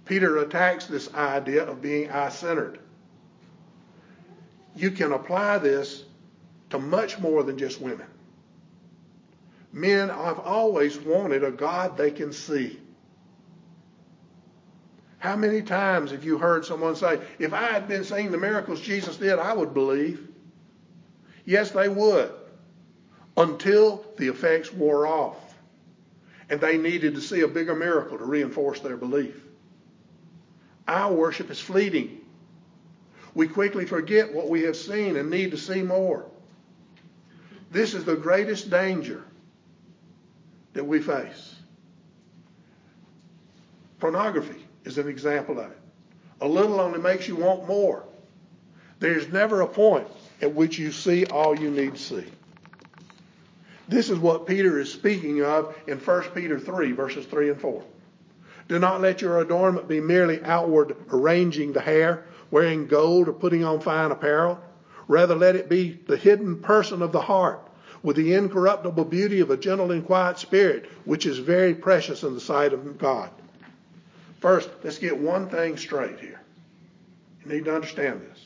Peter 0.07 0.39
attacks 0.39 0.87
this 0.87 1.13
idea 1.15 1.65
of 1.65 1.83
being 1.83 2.11
eye 2.11 2.31
centered. 2.31 2.79
You 4.77 4.91
can 4.91 5.13
apply 5.13 5.59
this 5.59 6.05
to 6.71 6.79
much 6.79 7.19
more 7.19 7.43
than 7.43 7.59
just 7.59 7.81
women. 7.81 8.07
Men 9.73 10.11
I've 10.11 10.39
always 10.39 10.99
wanted 10.99 11.45
a 11.45 11.51
God 11.51 11.97
they 11.97 12.11
can 12.11 12.33
see. 12.33 12.79
How 15.19 15.35
many 15.35 15.63
times 15.63 16.11
have 16.11 16.25
you 16.25 16.39
heard 16.39 16.65
someone 16.65 16.95
say, 16.95 17.21
if 17.39 17.53
I 17.53 17.65
had 17.65 17.89
been 17.89 18.05
seeing 18.05 18.31
the 18.31 18.39
miracles 18.39 18.81
Jesus 18.81 19.17
did, 19.17 19.39
I 19.39 19.53
would 19.53 19.75
believe? 19.75 20.29
Yes, 21.45 21.71
they 21.71 21.89
would, 21.89 22.33
until 23.37 24.05
the 24.19 24.29
effects 24.29 24.73
wore 24.73 25.07
off 25.07 25.37
and 26.49 26.61
they 26.61 26.77
needed 26.77 27.15
to 27.15 27.21
see 27.21 27.41
a 27.41 27.49
bigger 27.49 27.75
miracle 27.75 28.19
to 28.19 28.25
reinforce 28.25 28.81
their 28.81 28.97
belief. 28.97 29.35
Our 30.87 31.13
worship 31.13 31.51
is 31.51 31.61
fleeting. 31.61 32.21
We 33.37 33.47
quickly 33.47 33.85
forget 33.85 34.33
what 34.33 34.49
we 34.49 34.63
have 34.63 34.77
seen 34.77 35.15
and 35.17 35.29
need 35.29 35.51
to 35.51 35.59
see 35.59 35.83
more. 35.83 36.25
This 37.71 37.93
is 37.93 38.03
the 38.07 38.17
greatest 38.17 38.71
danger 38.71 39.23
that 40.73 40.85
we 40.85 41.03
face. 41.03 41.55
Pornography 44.01 44.65
is 44.85 44.97
an 44.97 45.07
example 45.07 45.61
of 45.61 45.71
it. 45.71 45.79
A 46.41 46.49
little 46.49 46.81
only 46.81 46.99
makes 46.99 47.29
you 47.29 47.37
want 47.37 47.69
more. 47.69 48.05
There's 49.01 49.29
never 49.29 49.61
a 49.61 49.67
point 49.67 50.09
at 50.41 50.55
which 50.55 50.79
you 50.79 50.91
see 50.91 51.27
all 51.27 51.61
you 51.61 51.71
need 51.71 51.93
to 51.97 52.01
see. 52.01 52.25
This 53.87 54.09
is 54.09 54.19
what 54.19 54.47
Peter 54.47 54.81
is 54.81 54.91
speaking 54.91 55.43
of 55.43 55.77
in 55.87 55.99
1 55.99 56.23
Peter 56.35 56.59
3, 56.59 56.93
verses 56.93 57.27
3 57.27 57.51
and 57.51 57.61
4. 57.61 57.85
Do 58.69 58.79
not 58.79 59.03
let 59.03 59.21
your 59.21 59.41
adornment 59.41 59.89
be 59.89 60.01
merely 60.01 60.43
outward 60.43 60.97
arranging 61.11 61.75
the 61.75 61.83
hair, 61.83 62.25
wearing 62.51 62.87
gold, 62.87 63.29
or 63.29 63.33
putting 63.33 63.65
on 63.65 63.81
fine 63.81 64.11
apparel. 64.11 64.59
Rather, 65.09 65.35
let 65.35 65.57
it 65.57 65.69
be 65.69 65.99
the 66.07 66.17
hidden 66.17 66.61
person 66.61 67.03
of 67.03 67.13
the 67.13 67.21
heart, 67.21 67.61
with 68.03 68.17
the 68.17 68.35
incorruptible 68.35 69.05
beauty 69.05 69.41
of 69.41 69.51
a 69.51 69.57
gentle 69.57 69.93
and 69.93 70.05
quiet 70.05 70.39
spirit, 70.39 70.91
which 71.05 71.27
is 71.27 71.39
very 71.39 71.75
precious 71.75 72.23
in 72.23 72.35
the 72.35 72.41
sight 72.41 72.73
of 72.73 72.99
God. 72.99 73.31
First, 74.41 74.71
let's 74.85 74.99
get 74.99 75.17
one 75.17 75.49
thing 75.49 75.77
straight 75.77 76.21
here. 76.21 76.41
You 77.45 77.53
need 77.53 77.65
to 77.65 77.75
understand 77.75 78.21
this. 78.23 78.45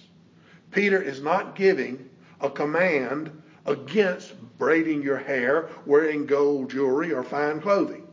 Peter 0.70 1.00
is 1.00 1.20
not 1.20 1.56
giving 1.56 2.08
a 2.40 2.48
command 2.48 3.30
against 3.66 4.32
braiding 4.58 5.02
your 5.02 5.18
hair, 5.18 5.68
wearing 5.86 6.26
gold 6.26 6.70
jewelry, 6.70 7.12
or 7.12 7.22
fine 7.22 7.60
clothing. 7.60 8.06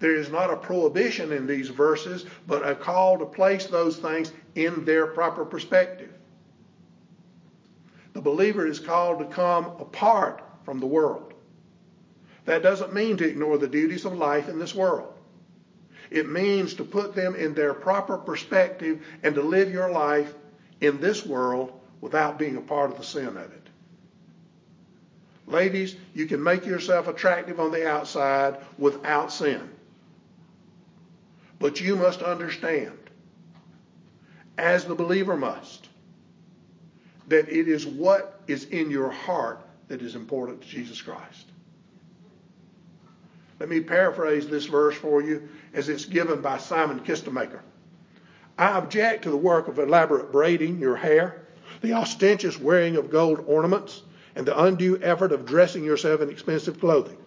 There 0.00 0.16
is 0.16 0.30
not 0.30 0.50
a 0.50 0.56
prohibition 0.56 1.30
in 1.30 1.46
these 1.46 1.68
verses, 1.68 2.24
but 2.46 2.66
a 2.66 2.74
call 2.74 3.18
to 3.18 3.26
place 3.26 3.66
those 3.66 3.98
things 3.98 4.32
in 4.54 4.84
their 4.86 5.06
proper 5.06 5.44
perspective. 5.44 6.10
The 8.14 8.22
believer 8.22 8.66
is 8.66 8.80
called 8.80 9.18
to 9.18 9.26
come 9.26 9.66
apart 9.78 10.42
from 10.64 10.80
the 10.80 10.86
world. 10.86 11.34
That 12.46 12.62
doesn't 12.62 12.94
mean 12.94 13.18
to 13.18 13.28
ignore 13.28 13.58
the 13.58 13.68
duties 13.68 14.06
of 14.06 14.14
life 14.14 14.48
in 14.48 14.58
this 14.58 14.74
world. 14.74 15.12
It 16.10 16.28
means 16.28 16.74
to 16.74 16.84
put 16.84 17.14
them 17.14 17.36
in 17.36 17.54
their 17.54 17.74
proper 17.74 18.16
perspective 18.16 19.00
and 19.22 19.34
to 19.34 19.42
live 19.42 19.70
your 19.70 19.90
life 19.90 20.34
in 20.80 21.00
this 21.00 21.24
world 21.24 21.78
without 22.00 22.38
being 22.38 22.56
a 22.56 22.62
part 22.62 22.90
of 22.90 22.96
the 22.96 23.04
sin 23.04 23.28
of 23.28 23.36
it. 23.36 23.68
Ladies, 25.46 25.94
you 26.14 26.26
can 26.26 26.42
make 26.42 26.64
yourself 26.64 27.06
attractive 27.06 27.60
on 27.60 27.70
the 27.70 27.86
outside 27.86 28.56
without 28.78 29.30
sin. 29.30 29.68
But 31.60 31.80
you 31.80 31.94
must 31.94 32.22
understand, 32.22 32.98
as 34.58 34.86
the 34.86 34.94
believer 34.94 35.36
must, 35.36 35.88
that 37.28 37.48
it 37.48 37.68
is 37.68 37.86
what 37.86 38.40
is 38.48 38.64
in 38.64 38.90
your 38.90 39.10
heart 39.10 39.60
that 39.88 40.02
is 40.02 40.16
important 40.16 40.62
to 40.62 40.68
Jesus 40.68 41.00
Christ. 41.00 41.46
Let 43.60 43.68
me 43.68 43.80
paraphrase 43.80 44.48
this 44.48 44.64
verse 44.64 44.96
for 44.96 45.20
you 45.22 45.48
as 45.74 45.90
it's 45.90 46.06
given 46.06 46.40
by 46.40 46.56
Simon 46.56 47.00
Kistemaker. 47.00 47.60
I 48.56 48.78
object 48.78 49.24
to 49.24 49.30
the 49.30 49.36
work 49.36 49.68
of 49.68 49.78
elaborate 49.78 50.32
braiding 50.32 50.80
your 50.80 50.96
hair, 50.96 51.42
the 51.82 51.92
ostentatious 51.92 52.58
wearing 52.58 52.96
of 52.96 53.10
gold 53.10 53.44
ornaments, 53.46 54.02
and 54.34 54.46
the 54.46 54.58
undue 54.58 54.98
effort 55.02 55.32
of 55.32 55.44
dressing 55.44 55.84
yourself 55.84 56.22
in 56.22 56.30
expensive 56.30 56.80
clothing. 56.80 57.18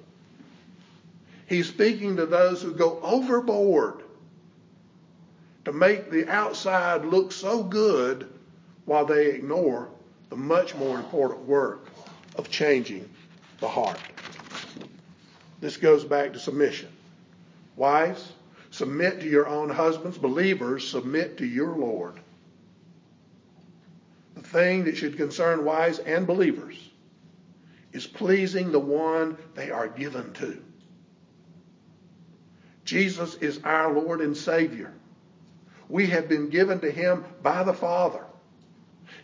He's 1.46 1.68
speaking 1.68 2.16
to 2.16 2.26
those 2.26 2.64
who 2.64 2.74
go 2.74 3.00
overboard 3.02 4.03
to 5.66 5.72
make 5.72 6.12
the 6.12 6.28
outside 6.30 7.06
look 7.06 7.32
so 7.32 7.64
good 7.64 8.30
while 8.86 9.06
they 9.06 9.28
ignore 9.28 9.90
the 10.30 10.36
much 10.36 10.76
more 10.76 10.98
important 10.98 11.42
work 11.48 11.88
of 12.36 12.50
changing 12.50 13.10
the 13.60 13.68
heart. 13.68 14.00
This 15.62 15.78
goes 15.78 16.04
back 16.04 16.34
to 16.34 16.40
submission. 16.40 16.90
Wives, 17.78 18.32
submit 18.72 19.22
to 19.22 19.28
your 19.28 19.48
own 19.48 19.70
husbands. 19.70 20.18
Believers, 20.18 20.88
submit 20.90 21.38
to 21.38 21.46
your 21.46 21.76
Lord. 21.76 22.20
The 24.36 24.42
thing 24.42 24.86
that 24.86 24.98
should 24.98 25.16
concern 25.16 25.64
wives 25.64 26.00
and 26.00 26.28
believers 26.28 26.76
is 27.94 28.06
pleasing 28.06 28.72
the 28.72 28.80
one 28.80 29.38
they 29.56 29.72
are 29.72 29.88
given 29.88 30.34
to. 30.34 30.62
Jesus 32.84 33.36
is 33.36 33.62
our 33.64 33.94
Lord 33.94 34.20
and 34.20 34.36
Savior. 34.36 34.92
We 35.94 36.08
have 36.08 36.28
been 36.28 36.50
given 36.50 36.80
to 36.80 36.90
him 36.90 37.24
by 37.44 37.62
the 37.62 37.72
Father. 37.72 38.26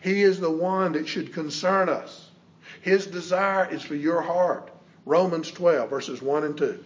He 0.02 0.22
is 0.22 0.38
the 0.38 0.52
one 0.52 0.92
that 0.92 1.08
should 1.08 1.34
concern 1.34 1.88
us. 1.88 2.30
His 2.80 3.08
desire 3.08 3.68
is 3.68 3.82
for 3.82 3.96
your 3.96 4.20
heart. 4.20 4.70
Romans 5.04 5.50
12, 5.50 5.90
verses 5.90 6.22
1 6.22 6.44
and 6.44 6.56
2. 6.56 6.78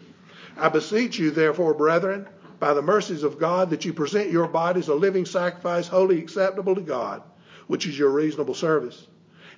I 0.57 0.71
beseech 0.71 1.19
you, 1.19 1.31
therefore, 1.31 1.75
brethren, 1.75 2.27
by 2.59 2.73
the 2.73 2.81
mercies 2.81 3.25
of 3.25 3.39
God, 3.39 3.69
that 3.69 3.85
you 3.85 3.93
present 3.93 4.31
your 4.31 4.49
bodies 4.49 4.89
a 4.89 4.95
living 4.95 5.27
sacrifice, 5.27 5.87
wholly 5.87 6.19
acceptable 6.19 6.75
to 6.75 6.81
God, 6.81 7.23
which 7.67 7.87
is 7.87 7.99
your 7.99 8.09
reasonable 8.09 8.55
service. 8.55 9.07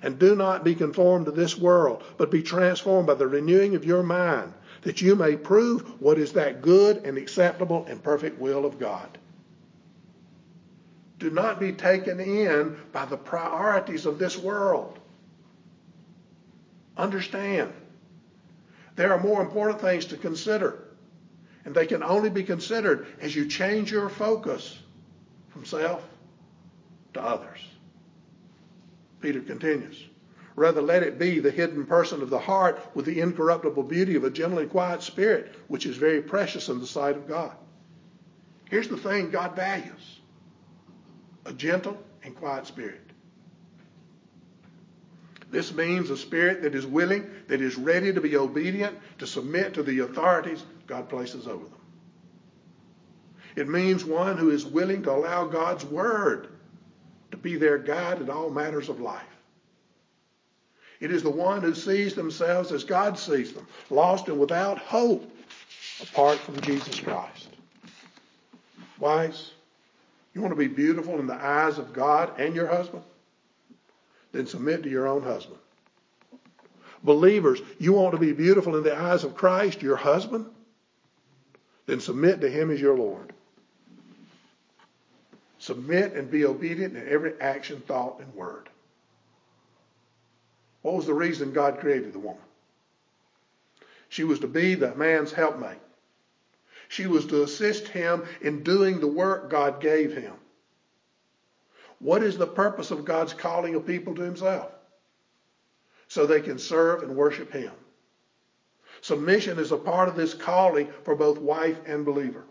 And 0.01 0.19
do 0.19 0.35
not 0.35 0.65
be 0.65 0.75
conformed 0.75 1.27
to 1.27 1.31
this 1.31 1.57
world, 1.57 2.03
but 2.17 2.31
be 2.31 2.43
transformed 2.43 3.07
by 3.07 3.13
the 3.13 3.27
renewing 3.27 3.75
of 3.75 3.85
your 3.85 4.03
mind, 4.03 4.51
that 4.81 5.01
you 5.01 5.15
may 5.15 5.37
prove 5.37 6.01
what 6.01 6.19
is 6.19 6.33
that 6.33 6.61
good 6.61 6.97
and 7.05 7.17
acceptable 7.17 7.85
and 7.87 8.03
perfect 8.03 8.41
will 8.41 8.65
of 8.65 8.77
God. 8.77 9.17
Do 11.19 11.29
not 11.29 11.59
be 11.59 11.71
taken 11.73 12.19
in 12.19 12.77
by 12.91 13.05
the 13.05 13.17
priorities 13.17 14.05
of 14.05 14.19
this 14.19 14.37
world. 14.37 14.99
Understand, 16.95 17.73
there 18.95 19.13
are 19.13 19.19
more 19.19 19.41
important 19.41 19.81
things 19.81 20.05
to 20.05 20.17
consider, 20.17 20.79
and 21.65 21.73
they 21.73 21.85
can 21.85 22.03
only 22.03 22.29
be 22.29 22.43
considered 22.43 23.07
as 23.19 23.35
you 23.35 23.47
change 23.47 23.91
your 23.91 24.09
focus 24.09 24.77
from 25.49 25.65
self 25.65 26.07
to 27.13 27.21
others. 27.21 27.59
Peter 29.21 29.41
continues. 29.41 30.03
Rather, 30.55 30.81
let 30.81 31.03
it 31.03 31.19
be 31.19 31.39
the 31.39 31.51
hidden 31.51 31.85
person 31.85 32.23
of 32.23 32.31
the 32.31 32.39
heart 32.39 32.79
with 32.95 33.05
the 33.05 33.21
incorruptible 33.21 33.83
beauty 33.83 34.15
of 34.15 34.23
a 34.23 34.29
gentle 34.29 34.57
and 34.57 34.69
quiet 34.69 35.03
spirit, 35.03 35.53
which 35.67 35.85
is 35.85 35.97
very 35.97 36.21
precious 36.21 36.69
in 36.69 36.79
the 36.79 36.87
sight 36.87 37.15
of 37.15 37.27
God. 37.27 37.55
Here's 38.69 38.87
the 38.87 38.97
thing 38.97 39.29
God 39.29 39.55
values 39.55 40.16
a 41.47 41.53
gentle 41.53 41.97
and 42.23 42.35
quiet 42.35 42.67
spirit. 42.67 43.01
This 45.49 45.73
means 45.73 46.09
a 46.09 46.17
spirit 46.17 46.61
that 46.63 46.75
is 46.75 46.85
willing, 46.85 47.25
that 47.47 47.61
is 47.61 47.77
ready 47.77 48.11
to 48.11 48.19
be 48.19 48.35
obedient, 48.35 48.97
to 49.19 49.25
submit 49.25 49.73
to 49.75 49.83
the 49.83 49.99
authorities 49.99 50.63
God 50.87 51.07
places 51.07 51.47
over 51.47 51.63
them. 51.63 51.73
It 53.55 53.69
means 53.69 54.03
one 54.03 54.37
who 54.37 54.49
is 54.51 54.65
willing 54.65 55.03
to 55.03 55.11
allow 55.11 55.45
God's 55.45 55.85
word 55.85 56.49
to 57.31 57.37
be 57.37 57.55
their 57.55 57.77
guide 57.77 58.21
in 58.21 58.29
all 58.29 58.49
matters 58.49 58.89
of 58.89 58.99
life. 58.99 59.23
It 60.99 61.11
is 61.11 61.23
the 61.23 61.29
one 61.29 61.61
who 61.61 61.73
sees 61.73 62.13
themselves 62.13 62.71
as 62.71 62.83
God 62.83 63.17
sees 63.17 63.53
them, 63.53 63.67
lost 63.89 64.27
and 64.27 64.39
without 64.39 64.79
hope 64.79 65.31
apart 66.01 66.37
from 66.39 66.59
Jesus 66.61 66.99
Christ. 66.99 67.49
Wives, 68.99 69.53
you 70.37 70.43
want 70.43 70.53
to 70.53 70.59
be 70.59 70.67
beautiful 70.67 71.19
in 71.19 71.25
the 71.25 71.33
eyes 71.33 71.79
of 71.79 71.93
God 71.93 72.39
and 72.39 72.55
your 72.55 72.67
husband? 72.67 73.03
Then 74.31 74.45
submit 74.45 74.83
to 74.83 74.89
your 74.89 75.07
own 75.07 75.23
husband. 75.23 75.57
Believers, 77.03 77.59
you 77.79 77.93
want 77.93 78.11
to 78.11 78.19
be 78.19 78.33
beautiful 78.33 78.75
in 78.75 78.83
the 78.83 78.95
eyes 78.95 79.23
of 79.23 79.35
Christ, 79.35 79.81
your 79.81 79.95
husband? 79.95 80.45
Then 81.87 81.99
submit 81.99 82.41
to 82.41 82.49
him 82.49 82.69
as 82.69 82.79
your 82.79 82.95
Lord. 82.95 83.33
Submit 85.57 86.13
and 86.13 86.29
be 86.29 86.45
obedient 86.45 86.95
in 86.95 87.07
every 87.09 87.33
action, 87.41 87.81
thought, 87.87 88.19
and 88.19 88.31
word. 88.35 88.69
What 90.83 90.95
was 90.95 91.07
the 91.07 91.13
reason 91.15 91.51
God 91.51 91.79
created 91.79 92.13
the 92.13 92.19
woman? 92.19 92.41
She 94.09 94.23
was 94.23 94.39
to 94.39 94.47
be 94.47 94.75
the 94.75 94.93
man's 94.93 95.33
helpmate. 95.33 95.79
She 96.89 97.07
was 97.07 97.25
to 97.27 97.43
assist 97.43 97.87
him 97.87 98.25
in 98.41 98.63
doing 98.63 98.99
the 98.99 99.07
work 99.07 99.49
God 99.49 99.81
gave 99.81 100.15
him. 100.15 100.33
What 101.99 102.23
is 102.23 102.37
the 102.37 102.47
purpose 102.47 102.91
of 102.91 103.05
God's 103.05 103.33
calling 103.33 103.75
a 103.75 103.79
people 103.79 104.15
to 104.15 104.21
himself? 104.21 104.71
So 106.07 106.25
they 106.25 106.41
can 106.41 106.59
serve 106.59 107.03
and 107.03 107.15
worship 107.15 107.51
him. 107.51 107.73
Submission 109.01 109.59
is 109.59 109.71
a 109.71 109.77
part 109.77 110.07
of 110.07 110.15
this 110.15 110.33
calling 110.33 110.89
for 111.03 111.15
both 111.15 111.39
wife 111.39 111.79
and 111.85 112.05
believer. 112.05 112.45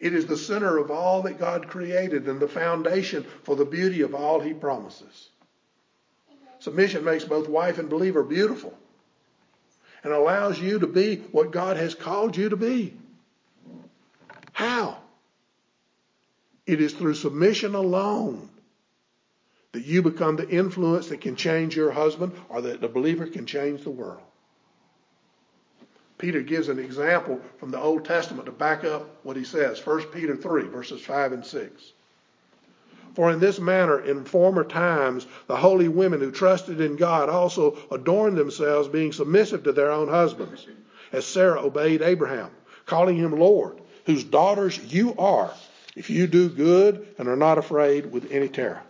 It 0.00 0.14
is 0.14 0.26
the 0.26 0.36
center 0.36 0.78
of 0.78 0.90
all 0.90 1.22
that 1.22 1.38
God 1.38 1.68
created 1.68 2.28
and 2.28 2.38
the 2.38 2.48
foundation 2.48 3.24
for 3.42 3.56
the 3.56 3.64
beauty 3.64 4.02
of 4.02 4.14
all 4.14 4.40
he 4.40 4.52
promises. 4.52 5.30
Submission 6.58 7.04
makes 7.04 7.24
both 7.24 7.48
wife 7.48 7.78
and 7.78 7.90
believer 7.90 8.22
beautiful 8.22 8.78
and 10.04 10.12
allows 10.12 10.60
you 10.60 10.78
to 10.78 10.86
be 10.86 11.16
what 11.32 11.50
God 11.50 11.76
has 11.78 11.94
called 11.94 12.36
you 12.36 12.50
to 12.50 12.56
be. 12.56 12.94
How? 14.52 14.98
It 16.66 16.80
is 16.80 16.92
through 16.92 17.14
submission 17.14 17.74
alone 17.74 18.48
that 19.72 19.84
you 19.84 20.02
become 20.02 20.36
the 20.36 20.48
influence 20.48 21.08
that 21.08 21.20
can 21.20 21.34
change 21.34 21.74
your 21.74 21.90
husband 21.90 22.32
or 22.48 22.60
that 22.60 22.80
the 22.80 22.88
believer 22.88 23.26
can 23.26 23.46
change 23.46 23.82
the 23.82 23.90
world. 23.90 24.22
Peter 26.16 26.42
gives 26.42 26.68
an 26.68 26.78
example 26.78 27.40
from 27.58 27.70
the 27.70 27.80
Old 27.80 28.04
Testament 28.04 28.46
to 28.46 28.52
back 28.52 28.84
up 28.84 29.24
what 29.24 29.36
he 29.36 29.44
says. 29.44 29.84
1 29.84 30.04
Peter 30.04 30.36
3, 30.36 30.68
verses 30.68 31.00
5 31.00 31.32
and 31.32 31.44
6. 31.44 31.92
For 33.14 33.30
in 33.30 33.38
this 33.38 33.60
manner, 33.60 34.00
in 34.00 34.24
former 34.24 34.64
times, 34.64 35.26
the 35.46 35.56
holy 35.56 35.88
women 35.88 36.20
who 36.20 36.32
trusted 36.32 36.80
in 36.80 36.96
God 36.96 37.28
also 37.28 37.78
adorned 37.90 38.36
themselves, 38.36 38.88
being 38.88 39.12
submissive 39.12 39.62
to 39.64 39.72
their 39.72 39.90
own 39.90 40.08
husbands, 40.08 40.66
as 41.12 41.24
Sarah 41.24 41.62
obeyed 41.62 42.02
Abraham, 42.02 42.50
calling 42.86 43.16
him 43.16 43.38
Lord, 43.38 43.80
whose 44.06 44.24
daughters 44.24 44.78
you 44.92 45.14
are, 45.16 45.54
if 45.94 46.10
you 46.10 46.26
do 46.26 46.48
good 46.48 47.06
and 47.18 47.28
are 47.28 47.36
not 47.36 47.56
afraid 47.56 48.10
with 48.10 48.32
any 48.32 48.48
terror. 48.48 48.82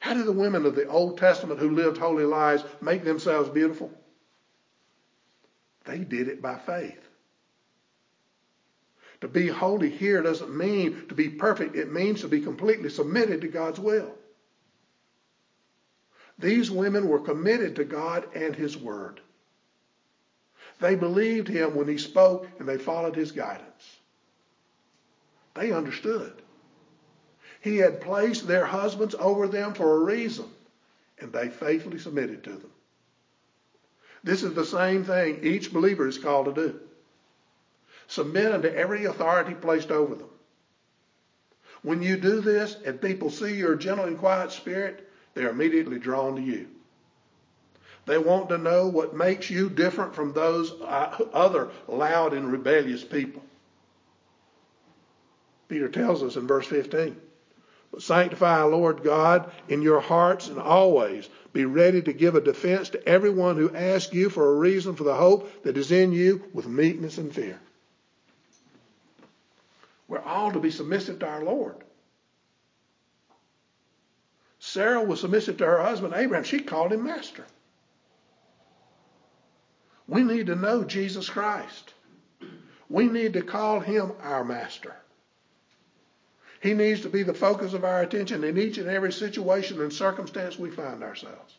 How 0.00 0.14
did 0.14 0.26
the 0.26 0.32
women 0.32 0.66
of 0.66 0.76
the 0.76 0.86
Old 0.86 1.18
Testament 1.18 1.58
who 1.58 1.70
lived 1.70 1.96
holy 1.96 2.24
lives 2.24 2.64
make 2.82 3.02
themselves 3.02 3.48
beautiful? 3.48 3.90
They 5.86 5.98
did 5.98 6.28
it 6.28 6.42
by 6.42 6.56
faith. 6.56 7.07
To 9.20 9.28
be 9.28 9.48
holy 9.48 9.90
here 9.90 10.22
doesn't 10.22 10.56
mean 10.56 11.06
to 11.08 11.14
be 11.14 11.28
perfect. 11.28 11.74
It 11.74 11.92
means 11.92 12.20
to 12.20 12.28
be 12.28 12.40
completely 12.40 12.88
submitted 12.88 13.40
to 13.40 13.48
God's 13.48 13.80
will. 13.80 14.14
These 16.38 16.70
women 16.70 17.08
were 17.08 17.18
committed 17.18 17.76
to 17.76 17.84
God 17.84 18.28
and 18.34 18.54
His 18.54 18.76
Word. 18.76 19.20
They 20.80 20.94
believed 20.94 21.48
Him 21.48 21.74
when 21.74 21.88
He 21.88 21.98
spoke 21.98 22.46
and 22.60 22.68
they 22.68 22.78
followed 22.78 23.16
His 23.16 23.32
guidance. 23.32 23.96
They 25.54 25.72
understood. 25.72 26.40
He 27.60 27.78
had 27.78 28.00
placed 28.00 28.46
their 28.46 28.64
husbands 28.64 29.16
over 29.18 29.48
them 29.48 29.74
for 29.74 29.96
a 29.96 30.04
reason, 30.04 30.46
and 31.18 31.32
they 31.32 31.48
faithfully 31.48 31.98
submitted 31.98 32.44
to 32.44 32.50
them. 32.50 32.70
This 34.22 34.44
is 34.44 34.54
the 34.54 34.64
same 34.64 35.02
thing 35.02 35.40
each 35.42 35.72
believer 35.72 36.06
is 36.06 36.18
called 36.18 36.46
to 36.46 36.52
do. 36.52 36.80
Submit 38.08 38.52
unto 38.52 38.68
every 38.68 39.04
authority 39.04 39.54
placed 39.54 39.90
over 39.90 40.14
them. 40.14 40.28
When 41.82 42.02
you 42.02 42.16
do 42.16 42.40
this 42.40 42.76
and 42.84 43.00
people 43.00 43.30
see 43.30 43.54
your 43.54 43.76
gentle 43.76 44.06
and 44.06 44.18
quiet 44.18 44.50
spirit, 44.50 45.08
they're 45.34 45.50
immediately 45.50 45.98
drawn 45.98 46.34
to 46.36 46.42
you. 46.42 46.68
They 48.06 48.18
want 48.18 48.48
to 48.48 48.58
know 48.58 48.88
what 48.88 49.14
makes 49.14 49.50
you 49.50 49.68
different 49.68 50.14
from 50.14 50.32
those 50.32 50.72
uh, 50.80 51.26
other 51.34 51.68
loud 51.86 52.32
and 52.32 52.50
rebellious 52.50 53.04
people. 53.04 53.42
Peter 55.68 55.90
tells 55.90 56.22
us 56.22 56.36
in 56.36 56.46
verse 56.46 56.66
15. 56.66 57.14
But 57.92 58.02
sanctify 58.02 58.62
Lord 58.62 59.02
God 59.02 59.52
in 59.68 59.82
your 59.82 60.00
hearts 60.00 60.48
and 60.48 60.58
always 60.58 61.28
be 61.52 61.66
ready 61.66 62.00
to 62.02 62.12
give 62.14 62.34
a 62.34 62.40
defense 62.40 62.88
to 62.90 63.06
everyone 63.06 63.56
who 63.56 63.74
asks 63.74 64.14
you 64.14 64.30
for 64.30 64.50
a 64.50 64.58
reason 64.58 64.94
for 64.94 65.04
the 65.04 65.14
hope 65.14 65.62
that 65.62 65.76
is 65.76 65.92
in 65.92 66.12
you 66.12 66.44
with 66.54 66.66
meekness 66.66 67.18
and 67.18 67.34
fear. 67.34 67.60
We're 70.08 70.22
all 70.22 70.50
to 70.52 70.58
be 70.58 70.70
submissive 70.70 71.18
to 71.20 71.28
our 71.28 71.44
Lord. 71.44 71.76
Sarah 74.58 75.04
was 75.04 75.20
submissive 75.20 75.58
to 75.58 75.66
her 75.66 75.82
husband 75.82 76.14
Abraham. 76.16 76.44
She 76.44 76.60
called 76.60 76.92
him 76.92 77.04
master. 77.04 77.44
We 80.08 80.22
need 80.22 80.46
to 80.46 80.56
know 80.56 80.84
Jesus 80.84 81.28
Christ. 81.28 81.92
We 82.88 83.08
need 83.08 83.34
to 83.34 83.42
call 83.42 83.80
him 83.80 84.12
our 84.22 84.44
master. 84.44 84.96
He 86.60 86.74
needs 86.74 87.02
to 87.02 87.08
be 87.08 87.22
the 87.22 87.34
focus 87.34 87.74
of 87.74 87.84
our 87.84 88.00
attention 88.00 88.42
in 88.42 88.58
each 88.58 88.78
and 88.78 88.88
every 88.88 89.12
situation 89.12 89.80
and 89.80 89.92
circumstance 89.92 90.58
we 90.58 90.70
find 90.70 91.04
ourselves. 91.04 91.58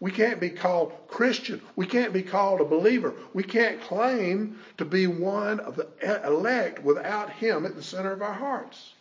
We 0.00 0.10
can't 0.10 0.40
be 0.40 0.50
called 0.50 0.92
Christian. 1.08 1.60
We 1.76 1.86
can't 1.86 2.12
be 2.12 2.22
called 2.22 2.60
a 2.60 2.64
believer. 2.64 3.14
We 3.32 3.42
can't 3.42 3.80
claim 3.80 4.58
to 4.78 4.84
be 4.84 5.06
one 5.06 5.60
of 5.60 5.76
the 5.76 5.88
elect 6.26 6.82
without 6.82 7.30
Him 7.30 7.64
at 7.64 7.76
the 7.76 7.82
center 7.82 8.12
of 8.12 8.22
our 8.22 8.32
hearts. 8.32 8.92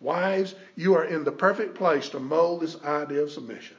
Wives, 0.00 0.54
you 0.76 0.94
are 0.94 1.04
in 1.04 1.24
the 1.24 1.32
perfect 1.32 1.74
place 1.74 2.10
to 2.10 2.20
mold 2.20 2.60
this 2.60 2.76
idea 2.84 3.22
of 3.22 3.30
submission. 3.30 3.76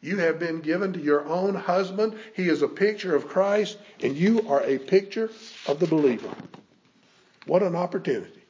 You 0.00 0.18
have 0.18 0.38
been 0.38 0.60
given 0.60 0.92
to 0.92 1.00
your 1.00 1.26
own 1.26 1.54
husband. 1.54 2.16
He 2.34 2.48
is 2.48 2.62
a 2.62 2.68
picture 2.68 3.16
of 3.16 3.26
Christ, 3.26 3.78
and 4.00 4.14
you 4.14 4.46
are 4.48 4.62
a 4.62 4.78
picture 4.78 5.30
of 5.66 5.80
the 5.80 5.86
believer. 5.86 6.28
What 7.46 7.62
an 7.62 7.74
opportunity. 7.74 8.43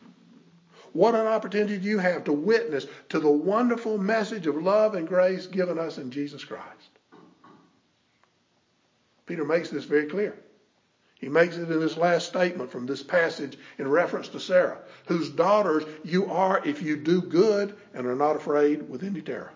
What 0.95 1.17
an 1.17 1.27
opportunity 1.27 1.77
do 1.77 1.89
you 1.89 1.99
have 1.99 2.23
to 2.25 2.33
witness 2.33 2.87
to 3.09 3.19
the 3.19 3.29
wonderful 3.29 3.99
message 3.99 4.47
of 4.47 4.63
love 4.63 4.95
and 4.95 5.09
grace 5.09 5.49
given 5.49 5.77
us 5.77 5.99
in 5.99 6.13
Jesus 6.13 6.45
Christ. 6.45 6.91
Peter 9.27 9.45
makes 9.45 9.71
this 9.71 9.85
very 9.85 10.07
clear. 10.07 10.37
He 11.17 11.29
makes 11.29 11.57
it 11.57 11.69
in 11.69 11.81
his 11.81 11.97
last 11.97 12.29
statement 12.29 12.71
from 12.71 12.87
this 12.87 13.03
passage 13.03 13.59
in 13.79 13.89
reference 13.89 14.29
to 14.29 14.39
Sarah, 14.39 14.79
whose 15.07 15.31
daughters 15.31 15.83
you 16.05 16.27
are 16.27 16.65
if 16.65 16.81
you 16.81 16.97
do 16.97 17.21
good 17.21 17.75
and 17.93 18.07
are 18.07 18.15
not 18.15 18.37
afraid 18.37 18.89
with 18.89 19.03
any 19.03 19.21
terror. 19.21 19.53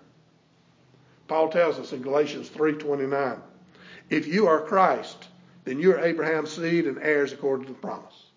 Paul 1.28 1.50
tells 1.50 1.78
us 1.78 1.92
in 1.92 2.02
Galatians 2.02 2.48
3:29, 2.48 3.40
if 4.10 4.26
you 4.26 4.48
are 4.48 4.60
Christ, 4.60 5.28
then 5.64 5.78
you 5.78 5.92
are 5.92 6.00
Abraham's 6.00 6.50
seed 6.50 6.88
and 6.88 6.98
heirs 6.98 7.32
according 7.32 7.66
to 7.66 7.72
the 7.74 7.78
promise. 7.78 8.27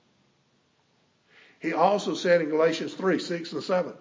He 1.62 1.74
also 1.74 2.16
said 2.16 2.42
in 2.42 2.50
Galatians 2.50 2.96
3 2.96 3.20
6 3.20 3.54
and 3.54 3.64
7, 3.64 3.94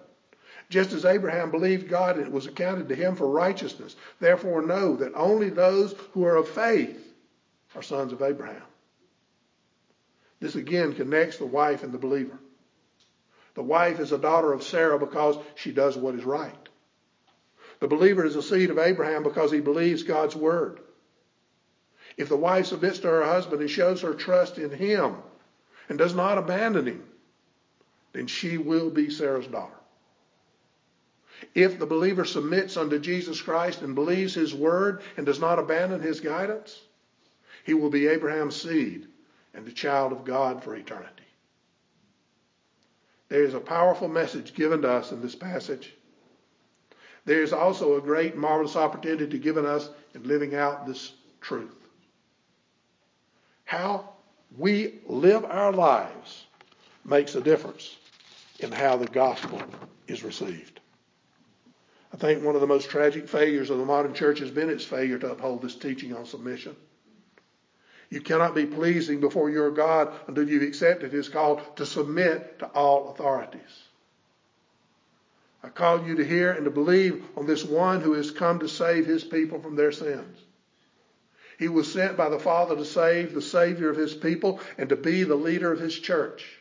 just 0.71 0.93
as 0.95 1.05
Abraham 1.05 1.51
believed 1.51 1.91
God 1.91 2.19
it 2.19 2.33
was 2.33 2.47
accounted 2.47 2.89
to 2.89 2.95
him 2.95 3.17
for 3.17 3.29
righteousness, 3.29 3.95
therefore 4.19 4.63
know 4.63 4.97
that 4.97 5.13
only 5.15 5.51
those 5.51 5.95
who 6.13 6.25
are 6.25 6.37
of 6.37 6.49
faith 6.49 6.99
are 7.75 7.83
sons 7.83 8.15
of 8.15 8.23
Abraham. 8.23 8.63
This 10.41 10.55
again 10.55 10.95
connects 10.95 11.37
the 11.37 11.45
wife 11.45 11.83
and 11.83 11.93
the 11.93 11.99
believer. 11.99 12.39
The 13.55 13.63
wife 13.63 14.01
is 14.01 14.13
a 14.13 14.19
daughter 14.19 14.55
of 14.55 14.63
Sarah 14.63 14.99
because 14.99 15.37
she 15.55 15.71
does 15.71 15.99
what 15.99 16.15
is 16.15 16.25
right. 16.25 16.69
The 17.81 17.89
believer 17.89 18.25
is 18.25 18.37
a 18.37 18.43
seed 18.43 18.71
of 18.71 18.79
Abraham 18.79 19.23
because 19.23 19.53
he 19.53 19.61
believes 19.61 20.03
God's 20.03 20.35
word. 20.35 20.81
If 22.17 22.31
the 22.31 22.37
wife 22.37 22.67
submits 22.67 23.01
to 23.01 23.09
her 23.09 23.25
husband 23.25 23.61
and 23.61 23.71
shows 23.71 24.01
her 24.01 24.15
trust 24.15 24.57
in 24.57 24.71
him 24.71 25.17
and 25.91 25.99
does 25.99 26.15
not 26.15 26.39
abandon 26.39 26.87
him, 26.87 27.10
then 28.13 28.27
she 28.27 28.59
will 28.59 28.91
be 28.91 29.11
Sarah's 29.11 29.47
daughter. 29.47 29.75
If 31.55 31.79
the 31.79 31.87
believer 31.87 32.25
submits 32.25 32.77
unto 32.77 32.99
Jesus 32.99 33.41
Christ 33.41 33.83
and 33.83 33.95
believes 33.95 34.35
his 34.35 34.55
word 34.55 35.03
and 35.17 35.25
does 35.25 35.41
not 35.41 35.59
abandon 35.59 36.01
his 36.01 36.21
guidance, 36.21 36.79
he 37.65 37.75
will 37.75 37.91
be 37.91 38.09
Abraham's 38.09 38.61
seed 38.61 39.09
and 39.55 39.65
the 39.65 39.73
child 39.73 40.13
of 40.13 40.25
God 40.25 40.63
for 40.63 40.75
eternity. 40.75 41.25
There 43.29 43.45
is 43.45 43.55
a 43.55 43.61
powerful 43.61 44.09
message 44.09 44.55
given 44.55 44.83
to 44.83 44.91
us 44.91 45.13
in 45.13 45.23
this 45.23 45.35
passage. 45.35 45.95
There 47.25 47.43
is 47.43 47.53
also 47.53 47.97
a 47.97 48.01
great, 48.01 48.37
marvelous 48.37 48.77
opportunity 48.77 49.39
given 49.39 49.65
us 49.65 49.89
in 50.15 50.25
living 50.25 50.55
out 50.55 50.87
this 50.87 51.13
truth. 51.41 51.75
How 53.65 54.11
we 54.59 55.01
live 55.07 55.45
our 55.45 55.73
lives 55.73 56.45
makes 57.05 57.35
a 57.37 57.41
difference 57.41 57.97
in 58.63 58.73
how 58.73 58.97
the 58.97 59.07
gospel 59.07 59.63
is 60.07 60.23
received. 60.23 60.81
I 62.13 62.17
think 62.17 62.43
one 62.43 62.55
of 62.55 62.61
the 62.61 62.67
most 62.67 62.91
tragic 62.91 63.29
failures 63.29 63.71
of 63.71 63.79
the 63.79 63.85
modern 63.85 64.15
church 64.15 64.41
has 64.41 64.51
been 64.51 64.71
its 64.71 64.85
failure 64.85 65.19
to 65.19 65.33
uphold 65.33 65.63
this 65.63 65.77
teaching 65.77 66.15
on 66.15 66.27
submission. 66.27 66.77
You 68.11 68.21
cannot 68.21 68.57
be 68.57 68.67
pleasing 68.67 69.21
before 69.21 69.51
your 69.51 69.71
God 69.71 70.13
until 70.27 70.49
you've 70.49 70.65
accepted 70.65 71.13
his 71.13 71.29
call 71.29 71.57
to 71.77 71.87
submit 71.87 72.59
to 72.59 72.67
all 72.67 73.11
authorities. 73.11 73.85
I 75.63 75.69
call 75.69 76.05
you 76.05 76.17
to 76.17 76.25
hear 76.25 76.53
and 76.53 76.65
to 76.65 76.71
believe 76.71 77.23
on 77.37 77.47
this 77.47 77.65
one 77.65 78.01
who 78.01 78.15
has 78.15 78.31
come 78.31 78.59
to 78.61 78.69
save 78.69 79.07
his 79.07 79.23
people 79.23 79.61
from 79.61 79.77
their 79.77 79.93
sins. 79.93 80.39
He 81.59 81.69
was 81.69 81.93
sent 81.93 82.17
by 82.17 82.31
the 82.31 82.39
Father 82.39 82.75
to 82.75 82.85
save 82.85 83.35
the 83.35 83.43
Savior 83.43 83.91
of 83.91 83.97
his 83.97 84.15
people 84.15 84.61
and 84.79 84.89
to 84.89 84.97
be 84.97 85.23
the 85.23 85.37
leader 85.37 85.71
of 85.71 85.79
his 85.79 85.97
church. 85.97 86.60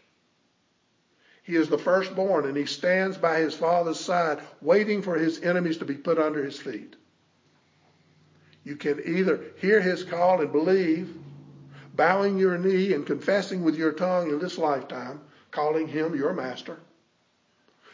He 1.50 1.56
is 1.56 1.68
the 1.68 1.80
firstborn 1.80 2.46
and 2.46 2.56
he 2.56 2.68
stands 2.68 3.18
by 3.18 3.40
his 3.40 3.56
Father's 3.56 4.00
side, 4.00 4.40
waiting 4.62 5.02
for 5.02 5.16
his 5.16 5.42
enemies 5.42 5.80
to 5.80 5.86
be 5.86 5.96
put 5.96 6.20
under 6.20 6.44
his 6.44 6.60
feet. 6.60 6.96
You 8.64 8.76
can 8.76 9.02
either 9.04 9.42
hear 9.58 9.82
his 9.82 10.04
call 10.04 10.42
and 10.42 10.52
believe, 10.52 11.12
bowing 11.96 12.38
your 12.38 12.60
knee 12.60 12.94
and 12.94 13.04
confessing 13.04 13.64
with 13.64 13.76
your 13.76 13.94
tongue 13.94 14.30
in 14.30 14.38
this 14.38 14.60
lifetime, 14.60 15.22
calling 15.50 15.88
him 15.88 16.16
your 16.16 16.34
master. 16.34 16.78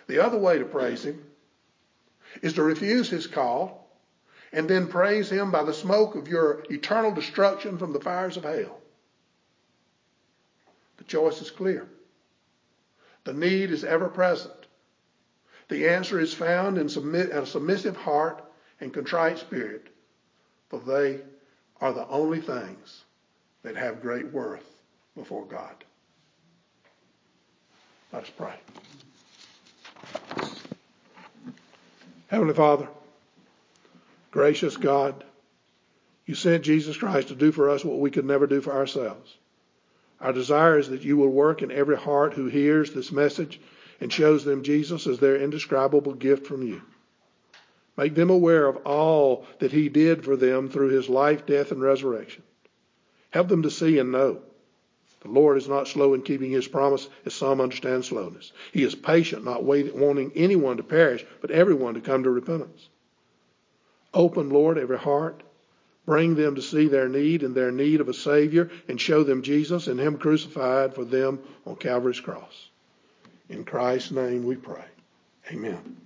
The 0.08 0.20
other 0.20 0.38
way 0.38 0.60
to 0.60 0.66
praise 0.66 1.06
him 1.06 1.24
is 2.42 2.52
to 2.56 2.64
refuse 2.64 3.10
his 3.10 3.26
call 3.26 3.90
and 4.52 4.70
then 4.70 4.88
praise 4.88 5.30
him 5.30 5.50
by 5.50 5.64
the 5.64 5.74
smoke 5.74 6.16
of 6.16 6.28
your 6.28 6.66
eternal 6.70 7.14
destruction 7.14 7.78
from 7.78 7.94
the 7.94 8.02
fires 8.02 8.36
of 8.36 8.44
hell. 8.44 8.82
The 10.98 11.06
choice 11.06 11.42
is 11.42 11.52
clear. 11.52 11.88
The 13.26 13.34
need 13.34 13.72
is 13.72 13.84
ever 13.84 14.08
present. 14.08 14.54
The 15.68 15.90
answer 15.90 16.20
is 16.20 16.34
found 16.34 16.78
in 16.78 16.88
a 16.88 17.46
submissive 17.46 17.98
heart 17.98 18.44
and 18.80 18.94
contrite 18.94 19.40
spirit, 19.40 19.88
for 20.70 20.80
they 20.80 21.22
are 21.82 21.92
the 21.92 22.08
only 22.08 22.40
things 22.40 23.04
that 23.64 23.76
have 23.76 24.02
great 24.02 24.32
worth 24.32 24.64
before 25.16 25.46
God. 25.46 25.84
Let 28.14 28.24
us 28.24 28.30
pray. 28.30 28.54
Heavenly 32.28 32.54
Father, 32.54 32.88
gracious 34.30 34.78
God, 34.78 35.24
you 36.28 36.36
sent 36.36 36.64
Jesus 36.64 36.96
Christ 36.96 37.30
to 37.30 37.36
do 37.36 37.52
for 37.52 37.70
us 37.70 37.84
what 37.84 38.00
we 38.00 38.12
could 38.12 38.26
never 38.26 38.46
do 38.46 38.62
for 38.62 38.74
ourselves. 38.74 39.36
Our 40.20 40.34
desire 40.34 40.80
is 40.80 40.90
that 40.90 41.04
you 41.04 41.18
will 41.18 41.30
work 41.30 41.62
in 41.62 41.72
every 41.72 41.98
heart 41.98 42.34
who 42.34 42.48
hears 42.48 42.94
this 42.94 43.12
message 43.12 43.60
and 44.00 44.12
shows 44.12 44.44
them 44.44 44.64
Jesus 44.64 45.08
as 45.08 45.20
their 45.20 45.38
indescribable 45.38 46.14
gift 46.14 46.48
from 46.48 46.64
you. 46.64 46.82
Make 47.98 48.16
them 48.16 48.30
aware 48.30 48.68
of 48.68 48.78
all 48.86 49.46
that 49.60 49.72
he 49.72 49.90
did 49.90 50.24
for 50.24 50.36
them 50.36 50.70
through 50.70 50.90
his 50.90 51.08
life, 51.08 51.46
death, 51.46 51.72
and 51.72 51.82
resurrection. 51.82 52.44
Help 53.30 53.48
them 53.48 53.64
to 53.64 53.72
see 53.72 54.00
and 54.00 54.12
know. 54.12 54.42
The 55.22 55.32
Lord 55.32 55.58
is 55.58 55.68
not 55.68 55.88
slow 55.88 56.14
in 56.14 56.22
keeping 56.22 56.52
his 56.52 56.68
promise, 56.68 57.10
as 57.26 57.34
some 57.34 57.60
understand 57.60 58.06
slowness. 58.06 58.52
He 58.72 58.84
is 58.84 58.94
patient, 58.96 59.44
not 59.44 59.64
waiting, 59.64 60.00
wanting 60.00 60.32
anyone 60.36 60.78
to 60.78 60.84
perish, 60.84 61.26
but 61.42 61.52
everyone 61.52 61.96
to 61.96 62.02
come 62.02 62.24
to 62.24 62.30
repentance. 62.30 62.90
Open, 64.14 64.50
Lord, 64.50 64.78
every 64.78 64.98
heart. 64.98 65.42
Bring 66.06 66.36
them 66.36 66.56
to 66.56 66.62
see 66.62 66.88
their 66.88 67.10
need 67.10 67.44
and 67.44 67.56
their 67.56 67.72
need 67.72 68.02
of 68.02 68.10
a 68.10 68.14
Savior, 68.14 68.70
and 68.88 69.02
show 69.02 69.24
them 69.24 69.42
Jesus 69.42 69.88
and 69.88 70.00
Him 70.00 70.18
crucified 70.18 70.94
for 70.94 71.04
them 71.04 71.40
on 71.66 71.76
Calvary's 71.76 72.20
cross. 72.20 72.70
In 73.50 73.64
Christ's 73.64 74.12
name 74.12 74.46
we 74.46 74.56
pray. 74.56 74.86
Amen. 75.52 76.05